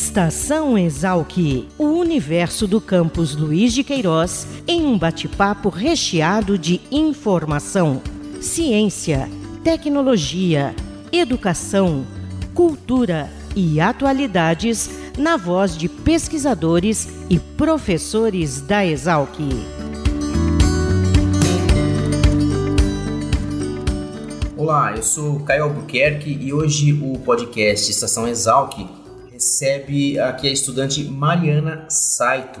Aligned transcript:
Estação 0.00 0.78
Exalc, 0.78 1.66
o 1.76 1.86
universo 1.86 2.68
do 2.68 2.80
campus 2.80 3.34
Luiz 3.34 3.72
de 3.72 3.82
Queiroz, 3.82 4.46
em 4.64 4.86
um 4.86 4.96
bate-papo 4.96 5.68
recheado 5.70 6.56
de 6.56 6.80
informação, 6.88 8.00
ciência, 8.40 9.28
tecnologia, 9.64 10.72
educação, 11.10 12.06
cultura 12.54 13.28
e 13.56 13.80
atualidades 13.80 14.88
na 15.18 15.36
voz 15.36 15.76
de 15.76 15.88
pesquisadores 15.88 17.08
e 17.28 17.40
professores 17.40 18.60
da 18.60 18.86
Exalc. 18.86 19.36
Olá, 24.56 24.94
eu 24.96 25.02
sou 25.02 25.40
Caio 25.40 25.64
Albuquerque 25.64 26.38
e 26.40 26.52
hoje 26.52 26.92
o 26.92 27.18
podcast 27.18 27.90
Estação 27.90 28.28
Exalc 28.28 28.97
recebe 29.38 30.18
aqui 30.18 30.48
a 30.48 30.52
estudante 30.52 31.04
Mariana 31.04 31.86
Saito. 31.88 32.58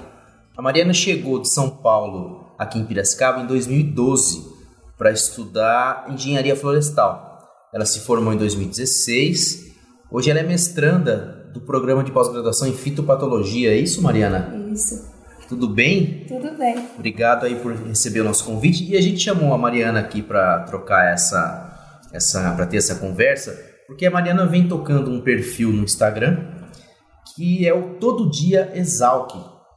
A 0.56 0.62
Mariana 0.62 0.92
chegou 0.92 1.42
de 1.42 1.50
São 1.50 1.68
Paulo, 1.68 2.54
aqui 2.56 2.78
em 2.78 2.84
Piracicaba, 2.84 3.40
em 3.40 3.46
2012, 3.48 4.46
para 4.96 5.10
estudar 5.10 6.06
engenharia 6.08 6.54
florestal. 6.54 7.40
Ela 7.74 7.84
se 7.84 7.98
formou 7.98 8.32
em 8.32 8.36
2016. 8.36 9.72
Hoje 10.08 10.30
ela 10.30 10.38
é 10.38 10.44
mestranda 10.44 11.50
do 11.52 11.60
programa 11.60 12.04
de 12.04 12.12
pós-graduação 12.12 12.68
em 12.68 12.72
fitopatologia. 12.72 13.72
É 13.72 13.76
isso, 13.76 14.00
Mariana? 14.00 14.54
Isso. 14.72 15.04
Tudo 15.48 15.68
bem? 15.68 16.26
Tudo 16.28 16.56
bem. 16.56 16.86
Obrigado 16.94 17.44
aí 17.44 17.56
por 17.56 17.74
receber 17.74 18.20
o 18.20 18.24
nosso 18.24 18.44
convite. 18.44 18.88
E 18.88 18.96
a 18.96 19.02
gente 19.02 19.18
chamou 19.18 19.52
a 19.52 19.58
Mariana 19.58 19.98
aqui 19.98 20.22
para 20.22 20.60
trocar 20.60 21.12
essa, 21.12 21.98
essa 22.12 22.52
para 22.52 22.66
ter 22.66 22.76
essa 22.76 22.94
conversa, 22.94 23.58
porque 23.88 24.06
a 24.06 24.12
Mariana 24.12 24.46
vem 24.46 24.68
tocando 24.68 25.10
um 25.10 25.20
perfil 25.20 25.72
no 25.72 25.82
Instagram 25.82 26.57
que 27.38 27.64
é 27.68 27.72
o 27.72 27.94
Todo 28.00 28.28
Dia 28.28 28.72
Exalc. 28.74 29.30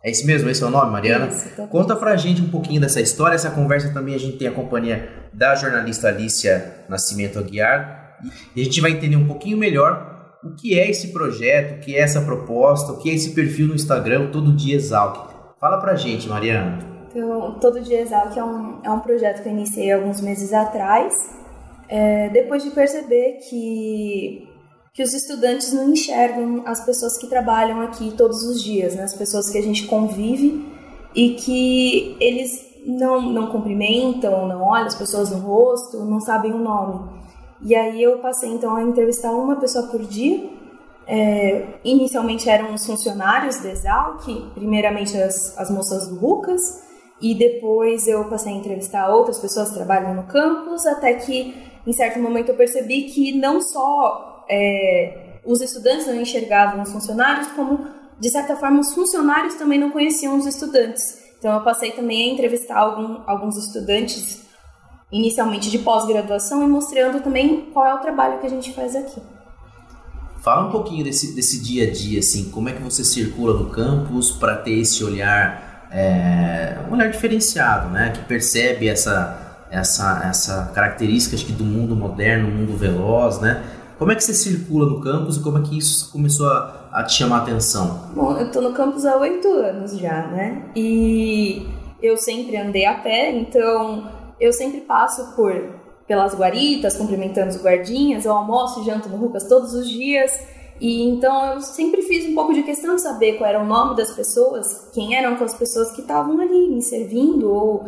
É 0.04 0.10
isso 0.10 0.26
mesmo? 0.26 0.50
Esse 0.50 0.64
é 0.64 0.66
o 0.66 0.72
nome, 0.72 0.92
Mariana? 0.92 1.28
Isso, 1.28 1.68
Conta 1.68 1.96
pra 1.96 2.18
gente 2.18 2.42
um 2.42 2.50
pouquinho 2.50 2.82
dessa 2.82 3.00
história. 3.00 3.36
Essa 3.36 3.52
conversa 3.52 3.94
também 3.94 4.16
a 4.16 4.18
gente 4.18 4.38
tem 4.38 4.48
a 4.48 4.52
companhia 4.52 5.08
da 5.32 5.54
jornalista 5.54 6.08
Alicia 6.08 6.86
Nascimento 6.90 7.38
Aguiar. 7.38 8.18
E 8.56 8.62
a 8.62 8.64
gente 8.64 8.82
vai 8.82 8.90
entender 8.90 9.16
um 9.16 9.28
pouquinho 9.28 9.60
melhor 9.60 10.40
o 10.44 10.56
que 10.56 10.80
é 10.80 10.90
esse 10.90 11.10
projeto, 11.10 11.76
o 11.76 11.80
que 11.82 11.96
é 11.96 12.00
essa 12.00 12.22
proposta, 12.22 12.94
o 12.94 12.98
que 12.98 13.12
é 13.12 13.14
esse 13.14 13.36
perfil 13.36 13.68
no 13.68 13.76
Instagram, 13.76 14.32
Todo 14.32 14.52
Dia 14.52 14.76
Exalc. 14.76 15.30
Fala 15.60 15.78
pra 15.80 15.94
gente, 15.94 16.28
Mariana. 16.28 16.80
Então, 17.12 17.60
Todo 17.60 17.80
Dia 17.80 18.02
Exalc 18.02 18.36
é 18.36 18.44
um, 18.44 18.80
é 18.84 18.90
um 18.90 19.02
projeto 19.02 19.44
que 19.44 19.50
eu 19.50 19.54
iniciei 19.54 19.92
alguns 19.92 20.20
meses 20.20 20.52
atrás, 20.52 21.30
é, 21.88 22.28
depois 22.30 22.64
de 22.64 22.72
perceber 22.72 23.34
que 23.48 24.50
que 24.94 25.02
os 25.02 25.14
estudantes 25.14 25.72
não 25.72 25.90
enxergam 25.90 26.64
as 26.66 26.84
pessoas 26.84 27.18
que 27.18 27.28
trabalham 27.28 27.82
aqui 27.82 28.12
todos 28.12 28.44
os 28.44 28.62
dias, 28.62 28.96
né? 28.96 29.04
as 29.04 29.14
pessoas 29.14 29.50
que 29.50 29.58
a 29.58 29.64
gente 29.64 29.88
convive 29.88 30.66
e 31.16 31.36
que 31.36 32.18
eles 32.20 32.66
não, 32.86 33.22
não 33.22 33.48
cumprimentam, 33.48 34.48
não 34.48 34.62
olham 34.62 34.88
as 34.88 34.96
pessoas 34.96 35.30
no 35.30 35.38
rosto, 35.38 36.04
não 36.04 36.20
sabem 36.20 36.52
o 36.52 36.58
nome. 36.58 37.10
E 37.62 37.76
aí 37.76 38.02
eu 38.04 38.20
passei 38.20 38.50
então 38.50 38.76
a 38.76 38.84
entrevistar 38.84 39.32
uma 39.32 39.56
pessoa 39.56 39.88
por 39.88 40.02
dia. 40.04 40.50
É, 41.08 41.80
inicialmente 41.84 42.50
eram 42.50 42.74
os 42.74 42.86
funcionários 42.86 43.62
da 43.62 43.70
Exalc, 43.70 44.26
primeiramente 44.54 45.18
as, 45.18 45.58
as 45.58 45.70
moças 45.70 46.10
Lucas, 46.10 46.84
e 47.22 47.36
depois 47.36 48.08
eu 48.08 48.26
passei 48.26 48.54
a 48.54 48.56
entrevistar 48.56 49.10
outras 49.10 49.40
pessoas 49.40 49.70
que 49.70 49.76
trabalham 49.76 50.16
no 50.16 50.24
campus, 50.24 50.86
até 50.86 51.14
que 51.14 51.56
em 51.86 51.94
certo 51.94 52.20
momento 52.20 52.50
eu 52.50 52.56
percebi 52.56 53.04
que 53.04 53.38
não 53.38 53.62
só 53.62 54.31
é, 54.52 55.40
os 55.46 55.62
estudantes 55.62 56.06
não 56.06 56.16
enxergavam 56.16 56.82
os 56.82 56.92
funcionários, 56.92 57.48
como, 57.54 57.88
de 58.20 58.30
certa 58.30 58.56
forma, 58.58 58.82
os 58.82 58.94
funcionários 58.94 59.56
também 59.56 59.80
não 59.80 59.90
conheciam 59.90 60.38
os 60.38 60.46
estudantes. 60.46 61.20
Então, 61.40 61.54
eu 61.54 61.62
passei 61.62 61.92
também 61.92 62.30
a 62.30 62.34
entrevistar 62.34 62.78
algum, 62.78 63.22
alguns 63.26 63.58
estudantes, 63.58 64.42
inicialmente 65.12 65.72
de 65.72 65.80
pós-graduação, 65.80 66.64
e 66.64 66.68
mostrando 66.68 67.24
também 67.24 67.70
qual 67.74 67.86
é 67.86 67.94
o 67.96 68.00
trabalho 68.00 68.40
que 68.40 68.46
a 68.46 68.50
gente 68.50 68.74
faz 68.74 68.96
aqui. 68.96 69.22
Fala 70.42 70.68
um 70.68 70.72
pouquinho 70.72 71.04
desse, 71.04 71.34
desse 71.34 71.64
dia 71.64 71.88
a 71.88 71.92
dia, 71.92 72.20
assim, 72.20 72.50
como 72.50 72.68
é 72.68 72.74
que 72.74 72.82
você 72.82 73.04
circula 73.04 73.58
no 73.58 73.70
campus 73.70 74.32
para 74.32 74.58
ter 74.58 74.80
esse 74.80 75.04
olhar, 75.04 75.88
é, 75.92 76.78
um 76.90 76.94
olhar 76.94 77.10
diferenciado, 77.10 77.90
né, 77.90 78.12
que 78.12 78.26
percebe 78.26 78.88
essa, 78.88 79.66
essa, 79.70 80.22
essa 80.26 80.72
característica 80.74 81.36
acho 81.36 81.46
que 81.46 81.52
do 81.52 81.64
mundo 81.64 81.96
moderno, 81.96 82.50
mundo 82.50 82.76
veloz, 82.76 83.40
né, 83.40 83.64
como 84.02 84.12
é 84.12 84.16
que 84.16 84.24
você 84.24 84.34
circula 84.34 84.90
no 84.90 85.00
campus 85.00 85.38
e 85.38 85.44
como 85.44 85.60
é 85.60 85.62
que 85.62 85.78
isso 85.78 86.12
começou 86.12 86.48
a, 86.48 86.90
a 86.92 87.04
te 87.04 87.14
chamar 87.14 87.42
a 87.42 87.42
atenção? 87.44 88.10
Bom, 88.16 88.36
eu 88.36 88.52
tô 88.52 88.60
no 88.60 88.74
campus 88.74 89.06
há 89.06 89.16
oito 89.18 89.48
anos 89.48 89.96
já, 89.96 90.26
né? 90.26 90.72
E 90.76 91.68
eu 92.02 92.18
sempre 92.18 92.58
andei 92.58 92.84
a 92.84 92.96
pé, 92.96 93.32
então 93.32 94.10
eu 94.40 94.52
sempre 94.52 94.82
passo 94.82 95.36
por 95.36 95.54
pelas 96.08 96.34
guaritas, 96.34 96.98
cumprimentando 96.98 97.50
os 97.50 97.62
guardinhas, 97.62 98.26
eu 98.26 98.32
almoço 98.32 98.82
e 98.82 98.86
janto 98.86 99.08
no 99.08 99.18
Rucas 99.18 99.44
todos 99.44 99.76
os 99.76 99.88
dias. 99.88 100.32
E 100.80 101.08
então 101.08 101.54
eu 101.54 101.62
sempre 101.62 102.02
fiz 102.02 102.28
um 102.28 102.34
pouco 102.34 102.56
de 102.56 102.64
questão 102.64 102.96
de 102.96 103.04
saber 103.04 103.34
qual 103.34 103.48
era 103.48 103.62
o 103.62 103.68
nome 103.68 103.96
das 103.96 104.16
pessoas, 104.16 104.90
quem 104.96 105.16
eram 105.16 105.36
as 105.44 105.54
pessoas 105.54 105.92
que 105.92 106.02
estavam 106.02 106.40
ali 106.40 106.70
me 106.70 106.82
servindo 106.82 107.54
ou 107.54 107.86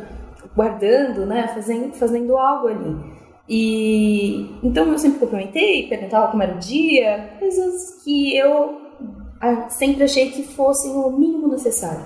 guardando, 0.55 1.25
né, 1.25 1.47
fazendo, 1.55 1.91
fazendo 1.95 2.37
algo 2.37 2.67
ali. 2.67 3.22
E 3.47 4.57
então 4.63 4.85
eu 4.91 4.97
sempre 4.97 5.19
cumprimentei, 5.19 5.87
perguntava 5.87 6.31
como 6.31 6.43
era 6.43 6.55
o 6.55 6.59
dia, 6.59 7.35
coisas 7.39 8.01
que 8.03 8.35
eu 8.37 8.81
ah, 9.41 9.69
sempre 9.69 10.03
achei 10.03 10.31
que 10.31 10.43
fossem 10.43 10.91
o 10.91 11.11
mínimo 11.11 11.49
necessário. 11.49 12.03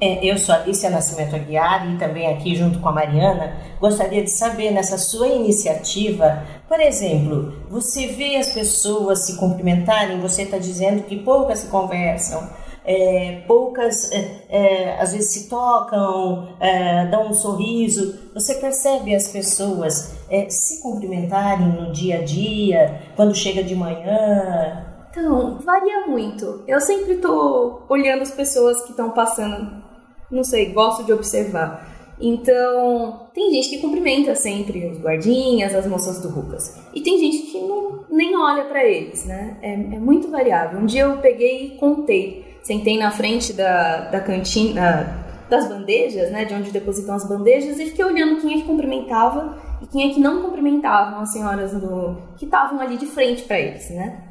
É, 0.00 0.24
eu 0.24 0.38
sou 0.38 0.54
Alicia 0.54 0.90
Nascimento 0.90 1.34
Aguiar 1.34 1.92
e 1.92 1.98
também 1.98 2.28
aqui 2.28 2.54
junto 2.54 2.78
com 2.78 2.88
a 2.88 2.92
Mariana, 2.92 3.56
gostaria 3.80 4.22
de 4.22 4.30
saber 4.30 4.70
nessa 4.70 4.96
sua 4.96 5.26
iniciativa, 5.26 6.44
por 6.68 6.78
exemplo, 6.80 7.52
você 7.68 8.06
vê 8.06 8.36
as 8.36 8.52
pessoas 8.52 9.26
se 9.26 9.36
cumprimentarem, 9.36 10.20
você 10.20 10.42
está 10.42 10.56
dizendo 10.56 11.02
que 11.02 11.16
poucas 11.16 11.60
se 11.60 11.66
conversam, 11.66 12.48
é, 12.88 13.42
poucas 13.46 14.10
é, 14.10 14.46
é, 14.48 14.98
às 14.98 15.12
vezes 15.12 15.30
se 15.30 15.50
tocam, 15.50 16.56
é, 16.58 17.04
dão 17.06 17.28
um 17.28 17.34
sorriso. 17.34 18.18
Você 18.32 18.54
percebe 18.54 19.14
as 19.14 19.28
pessoas 19.28 20.16
é, 20.30 20.48
se 20.48 20.80
cumprimentarem 20.80 21.68
no 21.68 21.92
dia 21.92 22.20
a 22.20 22.22
dia, 22.22 23.02
quando 23.14 23.34
chega 23.34 23.62
de 23.62 23.74
manhã? 23.74 24.86
Então, 25.10 25.58
varia 25.58 26.06
muito. 26.06 26.64
Eu 26.66 26.80
sempre 26.80 27.14
estou 27.14 27.84
olhando 27.90 28.22
as 28.22 28.30
pessoas 28.30 28.80
que 28.82 28.90
estão 28.92 29.10
passando, 29.10 29.82
não 30.30 30.42
sei, 30.42 30.72
gosto 30.72 31.04
de 31.04 31.12
observar. 31.12 31.86
Então, 32.18 33.28
tem 33.34 33.52
gente 33.52 33.68
que 33.68 33.78
cumprimenta 33.78 34.34
sempre 34.34 34.86
os 34.86 34.98
guardinhas, 34.98 35.74
as 35.74 35.86
moças 35.86 36.20
do 36.20 36.30
Rucas. 36.30 36.80
E 36.94 37.02
tem 37.02 37.18
gente 37.18 37.52
que 37.52 37.60
não, 37.60 38.04
nem 38.10 38.34
olha 38.36 38.64
para 38.64 38.82
eles, 38.84 39.26
né? 39.26 39.58
É, 39.60 39.74
é, 39.74 39.76
muito 39.76 40.30
variável. 40.30 40.80
Um 40.80 40.86
dia 40.86 41.02
eu 41.02 41.18
peguei 41.18 41.66
e 41.66 41.70
contei 41.78 42.47
sentei 42.68 42.98
na 42.98 43.10
frente 43.10 43.54
da, 43.54 44.10
da 44.10 44.20
cantina, 44.20 45.24
das 45.48 45.66
bandejas, 45.66 46.30
né, 46.30 46.44
de 46.44 46.52
onde 46.52 46.70
depositam 46.70 47.14
as 47.14 47.26
bandejas, 47.26 47.80
e 47.80 47.86
fiquei 47.86 48.04
olhando 48.04 48.42
quem 48.42 48.52
é 48.52 48.60
que 48.60 48.68
cumprimentava 48.68 49.56
e 49.80 49.86
quem 49.86 50.10
é 50.10 50.14
que 50.14 50.20
não 50.20 50.42
cumprimentava 50.42 51.18
as 51.22 51.32
senhoras 51.32 51.72
do, 51.72 52.18
que 52.36 52.44
estavam 52.44 52.78
ali 52.78 52.98
de 52.98 53.06
frente 53.06 53.44
para 53.44 53.58
eles, 53.58 53.88
né? 53.88 54.22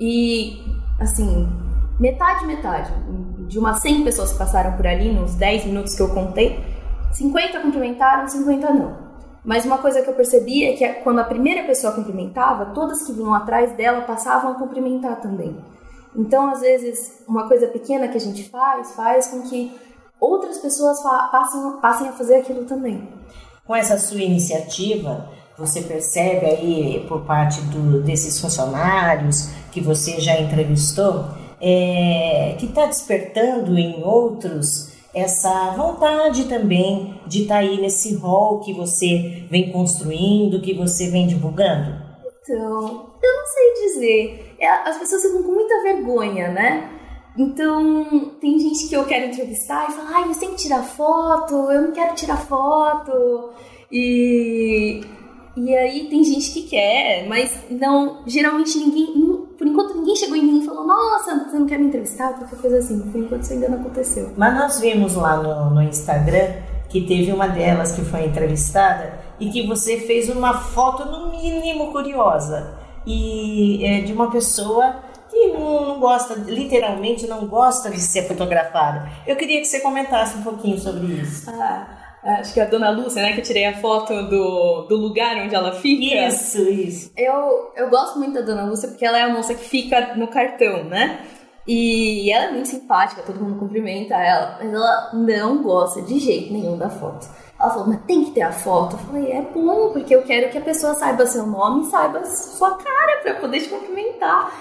E, 0.00 0.56
assim, 0.98 1.46
metade, 2.00 2.46
metade. 2.46 2.90
De 3.46 3.58
umas 3.58 3.80
100 3.80 4.04
pessoas 4.04 4.32
que 4.32 4.38
passaram 4.38 4.72
por 4.72 4.86
ali, 4.86 5.12
nos 5.12 5.34
10 5.34 5.66
minutos 5.66 5.94
que 5.94 6.00
eu 6.00 6.08
contei, 6.14 6.58
50 7.12 7.60
cumprimentaram, 7.60 8.26
50 8.26 8.72
não. 8.72 8.96
Mas 9.44 9.66
uma 9.66 9.76
coisa 9.76 10.00
que 10.00 10.08
eu 10.08 10.14
percebi 10.14 10.64
é 10.64 10.72
que 10.72 10.88
quando 11.02 11.18
a 11.18 11.24
primeira 11.24 11.64
pessoa 11.64 11.92
cumprimentava, 11.92 12.66
todas 12.66 13.04
que 13.04 13.12
vinham 13.12 13.34
atrás 13.34 13.72
dela 13.72 14.00
passavam 14.02 14.52
a 14.52 14.54
cumprimentar 14.54 15.20
também. 15.20 15.58
Então, 16.14 16.50
às 16.50 16.60
vezes, 16.60 17.22
uma 17.26 17.48
coisa 17.48 17.66
pequena 17.66 18.08
que 18.08 18.16
a 18.16 18.20
gente 18.20 18.48
faz, 18.48 18.92
faz 18.92 19.28
com 19.28 19.42
que 19.42 19.72
outras 20.20 20.58
pessoas 20.58 21.00
passem, 21.02 21.80
passem 21.80 22.08
a 22.08 22.12
fazer 22.12 22.36
aquilo 22.36 22.64
também. 22.64 23.08
Com 23.66 23.74
essa 23.74 23.98
sua 23.98 24.20
iniciativa, 24.20 25.28
você 25.56 25.82
percebe 25.82 26.46
aí 26.46 27.06
por 27.08 27.22
parte 27.22 27.60
do, 27.62 28.02
desses 28.02 28.40
funcionários 28.40 29.50
que 29.70 29.80
você 29.80 30.20
já 30.20 30.38
entrevistou, 30.38 31.26
é, 31.60 32.56
que 32.58 32.66
está 32.66 32.86
despertando 32.86 33.78
em 33.78 34.02
outros 34.02 34.92
essa 35.14 35.72
vontade 35.76 36.44
também 36.44 37.20
de 37.26 37.42
estar 37.42 37.56
tá 37.56 37.60
aí 37.60 37.80
nesse 37.80 38.14
rol 38.14 38.60
que 38.60 38.72
você 38.72 39.44
vem 39.50 39.70
construindo, 39.70 40.60
que 40.60 40.72
você 40.72 41.10
vem 41.10 41.26
divulgando? 41.26 42.00
Então, 42.42 43.06
eu 43.22 43.36
não 43.36 43.46
sei 43.46 43.86
dizer. 43.86 44.51
É, 44.62 44.88
as 44.88 44.96
pessoas 44.96 45.22
ficam 45.22 45.42
com 45.42 45.52
muita 45.52 45.82
vergonha, 45.82 46.48
né? 46.48 46.88
Então, 47.36 48.30
tem 48.40 48.58
gente 48.60 48.86
que 48.88 48.94
eu 48.94 49.04
quero 49.04 49.26
entrevistar 49.26 49.88
e 49.88 49.92
fala, 49.92 50.10
ai, 50.12 50.28
você 50.28 50.40
tem 50.40 50.50
que 50.50 50.62
tirar 50.62 50.82
foto, 50.82 51.54
eu 51.72 51.82
não 51.82 51.92
quero 51.92 52.14
tirar 52.14 52.36
foto. 52.36 53.50
E, 53.90 55.00
e 55.56 55.76
aí 55.76 56.08
tem 56.08 56.22
gente 56.22 56.52
que 56.52 56.62
quer, 56.62 57.26
mas 57.28 57.58
não, 57.70 58.22
geralmente 58.26 58.78
ninguém, 58.78 59.46
por 59.58 59.66
enquanto 59.66 59.96
ninguém 59.96 60.14
chegou 60.14 60.36
em 60.36 60.44
mim 60.44 60.62
e 60.62 60.66
falou: 60.66 60.86
Nossa, 60.86 61.48
você 61.48 61.58
não 61.58 61.66
quer 61.66 61.78
me 61.78 61.86
entrevistar? 61.86 62.32
Qualquer 62.34 62.58
coisa 62.58 62.78
assim. 62.78 63.00
Por 63.00 63.20
enquanto 63.20 63.42
isso 63.42 63.52
ainda 63.52 63.68
não 63.68 63.80
aconteceu. 63.80 64.30
Mas 64.36 64.54
nós 64.54 64.80
vimos 64.80 65.14
lá 65.14 65.36
no, 65.36 65.74
no 65.74 65.82
Instagram 65.82 66.54
que 66.88 67.02
teve 67.02 67.32
uma 67.32 67.48
delas 67.48 67.92
que 67.92 68.02
foi 68.02 68.24
entrevistada 68.26 69.18
e 69.38 69.50
que 69.50 69.66
você 69.66 69.98
fez 69.98 70.28
uma 70.28 70.54
foto, 70.54 71.04
no 71.04 71.30
mínimo, 71.30 71.92
curiosa. 71.92 72.81
E 73.06 73.84
é 73.84 74.00
de 74.00 74.12
uma 74.12 74.30
pessoa 74.30 75.02
que 75.30 75.48
não, 75.48 75.98
gosta, 75.98 76.34
literalmente 76.34 77.26
não 77.26 77.46
gosta 77.46 77.90
de 77.90 78.00
ser 78.00 78.28
fotografada. 78.28 79.10
Eu 79.26 79.34
queria 79.36 79.60
que 79.60 79.66
você 79.66 79.80
comentasse 79.80 80.36
um 80.36 80.42
pouquinho 80.42 80.78
sobre 80.78 81.06
isso. 81.14 81.50
Ah. 81.50 81.98
Acho 82.22 82.54
que 82.54 82.60
é 82.60 82.62
a 82.62 82.66
Dona 82.66 82.90
Lúcia, 82.90 83.20
né? 83.20 83.32
Que 83.32 83.40
eu 83.40 83.44
tirei 83.44 83.64
a 83.64 83.80
foto 83.80 84.14
do, 84.28 84.82
do 84.82 84.96
lugar 84.96 85.36
onde 85.38 85.54
ela 85.54 85.72
fica. 85.72 86.28
Isso, 86.28 86.62
isso. 86.62 87.10
Eu, 87.16 87.72
eu 87.74 87.90
gosto 87.90 88.16
muito 88.18 88.34
da 88.34 88.42
Dona 88.42 88.64
Lúcia 88.64 88.88
porque 88.88 89.04
ela 89.04 89.18
é 89.18 89.22
a 89.22 89.28
moça 89.28 89.54
que 89.54 89.64
fica 89.64 90.14
no 90.14 90.28
cartão, 90.28 90.84
né? 90.84 91.26
E 91.66 92.30
ela 92.30 92.46
é 92.46 92.50
muito 92.52 92.68
simpática, 92.68 93.22
todo 93.22 93.40
mundo 93.40 93.58
cumprimenta 93.58 94.14
ela, 94.14 94.58
mas 94.60 94.72
ela 94.72 95.10
não 95.12 95.62
gosta 95.62 96.02
de 96.02 96.18
jeito 96.18 96.52
nenhum 96.52 96.76
da 96.76 96.90
foto. 96.90 97.28
Ela 97.62 97.70
falou, 97.70 97.86
mas 97.86 98.02
tem 98.06 98.24
que 98.24 98.32
ter 98.32 98.42
a 98.42 98.50
foto. 98.50 98.96
Eu 98.96 98.98
falei, 98.98 99.30
é 99.30 99.40
bom, 99.40 99.90
porque 99.92 100.12
eu 100.12 100.22
quero 100.22 100.50
que 100.50 100.58
a 100.58 100.62
pessoa 100.62 100.94
saiba 100.94 101.24
seu 101.26 101.46
nome 101.46 101.82
e 101.82 101.90
saiba 101.90 102.24
sua 102.24 102.76
cara 102.76 103.20
pra 103.22 103.34
poder 103.34 103.60
te 103.60 103.68
cumprimentar. 103.68 104.52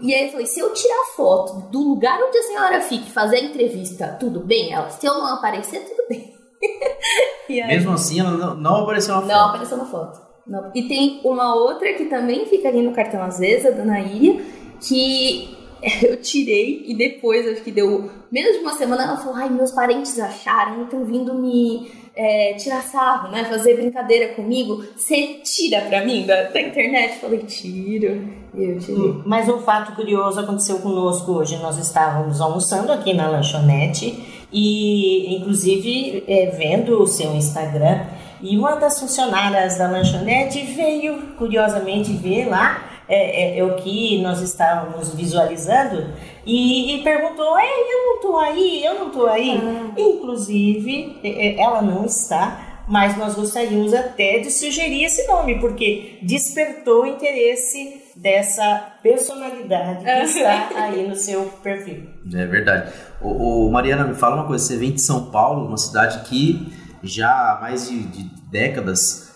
E 0.00 0.12
aí 0.12 0.26
eu 0.26 0.32
falei, 0.32 0.46
se 0.46 0.58
eu 0.58 0.72
tirar 0.72 1.04
foto 1.14 1.70
do 1.70 1.80
lugar 1.80 2.20
onde 2.20 2.36
a 2.36 2.42
senhora 2.42 2.80
fica 2.80 3.06
e 3.06 3.12
fazer 3.12 3.36
a 3.36 3.44
entrevista, 3.44 4.16
tudo 4.18 4.40
bem? 4.40 4.72
Ela, 4.72 4.90
se 4.90 5.06
eu 5.06 5.14
não 5.14 5.26
aparecer, 5.34 5.84
tudo 5.84 6.02
bem. 6.08 6.34
aí, 7.48 7.66
Mesmo 7.68 7.92
assim, 7.92 8.18
ela 8.18 8.32
não, 8.32 8.56
não 8.56 8.76
apareceu 8.82 9.14
na 9.14 9.20
foto. 9.20 9.30
Não 9.30 9.44
apareceu 9.46 9.76
na 9.76 9.84
foto. 9.84 10.20
Não. 10.44 10.70
E 10.74 10.88
tem 10.88 11.20
uma 11.22 11.54
outra 11.54 11.92
que 11.92 12.06
também 12.06 12.44
fica 12.46 12.66
ali 12.66 12.82
no 12.82 12.92
cartão 12.92 13.22
às 13.22 13.38
vezes, 13.38 13.66
a 13.66 13.70
dona 13.70 14.00
Iria, 14.00 14.44
que 14.80 15.56
eu 16.02 16.20
tirei 16.20 16.84
e 16.86 16.94
depois, 16.96 17.46
acho 17.46 17.62
que 17.62 17.70
deu 17.70 18.10
menos 18.32 18.56
de 18.56 18.62
uma 18.62 18.72
semana, 18.72 19.04
ela 19.04 19.16
falou: 19.16 19.36
ai, 19.36 19.48
meus 19.48 19.70
parentes 19.70 20.18
acharam, 20.18 20.82
estão 20.82 21.04
vindo 21.04 21.34
me 21.34 21.90
é, 22.18 22.54
tirar 22.54 22.82
sarro, 22.82 23.30
né? 23.30 23.44
Fazer 23.44 23.76
brincadeira 23.76 24.34
comigo. 24.34 24.84
Você 24.96 25.40
tira 25.44 25.82
pra 25.82 26.04
mim 26.04 26.26
da, 26.26 26.42
da 26.44 26.60
internet? 26.60 27.14
Eu 27.14 27.20
falei: 27.20 27.38
tiro. 27.40 28.28
Eu 28.52 28.78
tirei. 28.80 29.22
Mas 29.24 29.48
um 29.48 29.60
fato 29.60 29.94
curioso 29.94 30.40
aconteceu 30.40 30.80
conosco 30.80 31.30
hoje. 31.30 31.56
Nós 31.58 31.78
estávamos 31.78 32.40
almoçando 32.40 32.92
aqui 32.92 33.14
na 33.14 33.28
lanchonete 33.28 34.46
e 34.52 35.36
inclusive 35.36 36.24
é, 36.26 36.46
vendo 36.46 37.00
o 37.00 37.06
seu 37.06 37.34
Instagram 37.36 38.00
e 38.40 38.56
uma 38.56 38.74
das 38.76 38.98
funcionárias 38.98 39.78
da 39.78 39.88
lanchonete 39.88 40.62
veio 40.62 41.34
curiosamente 41.36 42.12
ver 42.12 42.48
lá 42.48 42.97
é, 43.08 43.56
é, 43.56 43.58
é 43.58 43.64
o 43.64 43.76
que 43.76 44.20
nós 44.20 44.40
estávamos 44.42 45.14
visualizando 45.14 46.12
e, 46.44 46.96
e 46.96 47.02
perguntou, 47.02 47.58
Ei, 47.58 47.92
eu 47.92 48.06
não 48.06 48.14
estou 48.16 48.38
aí, 48.38 48.84
eu 48.84 48.94
não 48.98 49.06
estou 49.08 49.26
aí. 49.26 49.58
Ah. 49.62 49.92
Inclusive, 49.96 51.18
é, 51.24 51.28
é, 51.28 51.60
ela 51.60 51.80
não 51.80 52.04
está, 52.04 52.84
mas 52.86 53.16
nós 53.16 53.34
gostaríamos 53.34 53.94
até 53.94 54.38
de 54.38 54.50
sugerir 54.50 55.04
esse 55.04 55.26
nome, 55.26 55.58
porque 55.58 56.18
despertou 56.22 57.02
o 57.02 57.06
interesse 57.06 58.02
dessa 58.14 58.94
personalidade 59.02 60.04
que 60.04 60.10
está 60.10 60.68
aí 60.74 61.06
no 61.06 61.16
seu 61.16 61.44
perfil. 61.62 62.08
É 62.34 62.46
verdade. 62.46 62.92
O, 63.22 63.70
Mariana, 63.70 64.04
me 64.04 64.14
fala 64.14 64.36
uma 64.36 64.46
coisa, 64.46 64.64
você 64.64 64.76
vem 64.76 64.92
de 64.92 65.00
São 65.00 65.30
Paulo, 65.30 65.66
uma 65.66 65.78
cidade 65.78 66.28
que 66.28 66.72
já 67.02 67.28
há 67.28 67.60
mais 67.60 67.88
de, 67.88 68.02
de 68.04 68.24
décadas 68.50 69.27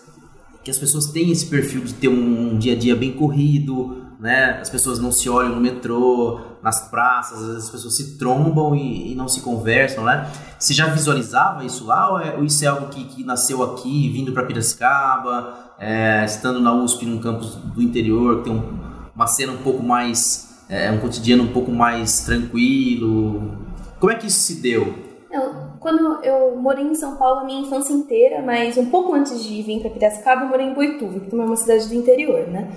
que 0.63 0.71
as 0.71 0.77
pessoas 0.77 1.07
têm 1.07 1.31
esse 1.31 1.45
perfil 1.45 1.81
de 1.81 1.93
ter 1.93 2.07
um 2.07 2.57
dia 2.57 2.73
a 2.73 2.75
dia 2.77 2.95
bem 2.95 3.11
corrido, 3.11 4.03
né? 4.19 4.57
As 4.61 4.69
pessoas 4.69 4.99
não 4.99 5.11
se 5.11 5.29
olham 5.29 5.53
no 5.53 5.59
metrô, 5.59 6.39
nas 6.61 6.89
praças, 6.89 7.43
as 7.57 7.69
pessoas 7.69 7.93
se 7.97 8.17
trombam 8.17 8.73
e, 8.73 9.11
e 9.11 9.15
não 9.15 9.27
se 9.27 9.41
conversam, 9.41 10.05
né? 10.05 10.31
Você 10.57 10.73
já 10.73 10.87
visualizava 10.87 11.65
isso 11.65 11.85
lá 11.85 12.11
ou, 12.11 12.19
é, 12.21 12.37
ou 12.37 12.45
isso 12.45 12.63
é 12.63 12.67
algo 12.67 12.87
que, 12.87 13.03
que 13.03 13.23
nasceu 13.25 13.61
aqui, 13.61 14.09
vindo 14.09 14.31
para 14.31 14.45
Piracicaba, 14.45 15.73
é, 15.77 16.23
estando 16.23 16.61
na 16.61 16.73
USP, 16.73 17.05
num 17.05 17.19
campus 17.19 17.55
do 17.55 17.81
interior, 17.81 18.37
que 18.37 18.43
tem 18.45 18.53
um, 18.53 18.79
uma 19.13 19.27
cena 19.27 19.51
um 19.51 19.57
pouco 19.57 19.83
mais, 19.83 20.63
é, 20.69 20.89
um 20.89 20.99
cotidiano 20.99 21.43
um 21.43 21.51
pouco 21.51 21.69
mais 21.69 22.21
tranquilo? 22.21 23.57
Como 23.99 24.09
é 24.09 24.15
que 24.15 24.27
isso 24.27 24.39
se 24.39 24.61
deu? 24.61 24.95
Eu, 25.29 25.62
quando 25.83 26.23
eu 26.23 26.55
morei 26.55 26.85
em 26.85 26.95
São 26.95 27.17
Paulo 27.17 27.41
a 27.41 27.43
minha 27.43 27.61
infância 27.61 27.93
inteira, 27.93 28.41
mas 28.41 28.77
um 28.77 28.85
pouco 28.89 29.13
antes 29.13 29.43
de 29.43 29.61
vir 29.61 29.81
para 29.81 29.89
Piracicaba, 29.89 30.43
eu 30.43 30.47
morei 30.47 30.65
em 30.65 30.73
Boituva, 30.73 31.19
que 31.19 31.29
também 31.29 31.45
é 31.45 31.49
uma 31.49 31.57
cidade 31.57 31.89
do 31.89 31.93
interior, 31.93 32.47
né? 32.47 32.71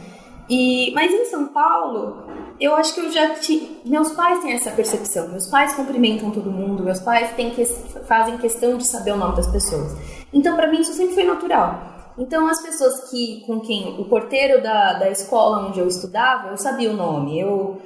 E, 0.51 0.93
mas 0.93 1.13
em 1.13 1.25
São 1.27 1.47
Paulo, 1.47 2.25
eu 2.61 2.75
acho 2.75 2.95
que 2.95 3.01
eu 3.01 3.11
já 3.11 3.31
tinha. 3.35 3.69
Meus 3.85 4.11
pais 4.11 4.41
têm 4.41 4.53
essa 4.53 4.73
percepção. 4.73 5.29
Meus 5.29 5.47
pais 5.47 5.75
cumprimentam 5.75 6.33
todo 6.33 6.51
mundo, 6.51 6.83
meus 6.83 7.01
pais 7.01 7.31
têm 7.37 7.51
que, 7.51 7.65
fazem 7.65 8.39
questão 8.39 8.77
de 8.77 8.87
saber 8.87 9.13
o 9.13 9.17
nome 9.17 9.37
das 9.37 9.47
pessoas. 9.47 9.97
Então, 10.33 10.57
para 10.57 10.67
mim, 10.69 10.81
isso 10.81 10.93
sempre 10.93 11.15
foi 11.15 11.25
natural. 11.25 12.13
Então, 12.19 12.49
as 12.49 12.61
pessoas 12.61 13.09
que 13.09 13.45
com 13.47 13.61
quem 13.61 14.01
o 14.01 14.05
porteiro 14.07 14.61
da, 14.61 14.95
da 14.95 15.11
escola 15.11 15.69
onde 15.69 15.79
eu 15.79 15.87
estudava, 15.87 16.49
eu 16.49 16.57
sabia 16.57 16.91
o 16.91 16.97
nome, 16.97 17.39
eu 17.39 17.81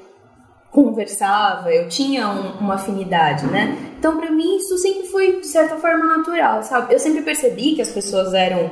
conversava, 0.70 1.72
eu 1.72 1.88
tinha 1.88 2.28
um, 2.28 2.58
uma 2.60 2.74
afinidade, 2.74 3.46
né? 3.46 3.89
Então, 4.00 4.16
para 4.16 4.30
mim, 4.30 4.56
isso 4.56 4.78
sempre 4.78 5.06
foi 5.08 5.40
de 5.40 5.46
certa 5.46 5.76
forma 5.76 6.16
natural, 6.16 6.62
sabe? 6.62 6.94
Eu 6.94 6.98
sempre 6.98 7.20
percebi 7.20 7.74
que 7.74 7.82
as 7.82 7.92
pessoas 7.92 8.32
eram 8.32 8.70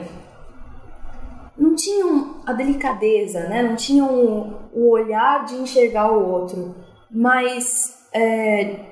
não 1.55 1.75
tinham 1.75 2.37
a 2.47 2.53
delicadeza, 2.55 3.41
né? 3.41 3.63
Não 3.63 3.77
tinham 3.77 4.09
o, 4.73 4.89
olhar 4.89 5.45
de 5.45 5.57
enxergar 5.57 6.11
o 6.11 6.27
outro, 6.27 6.75
mas 7.11 8.07
é, 8.15 8.87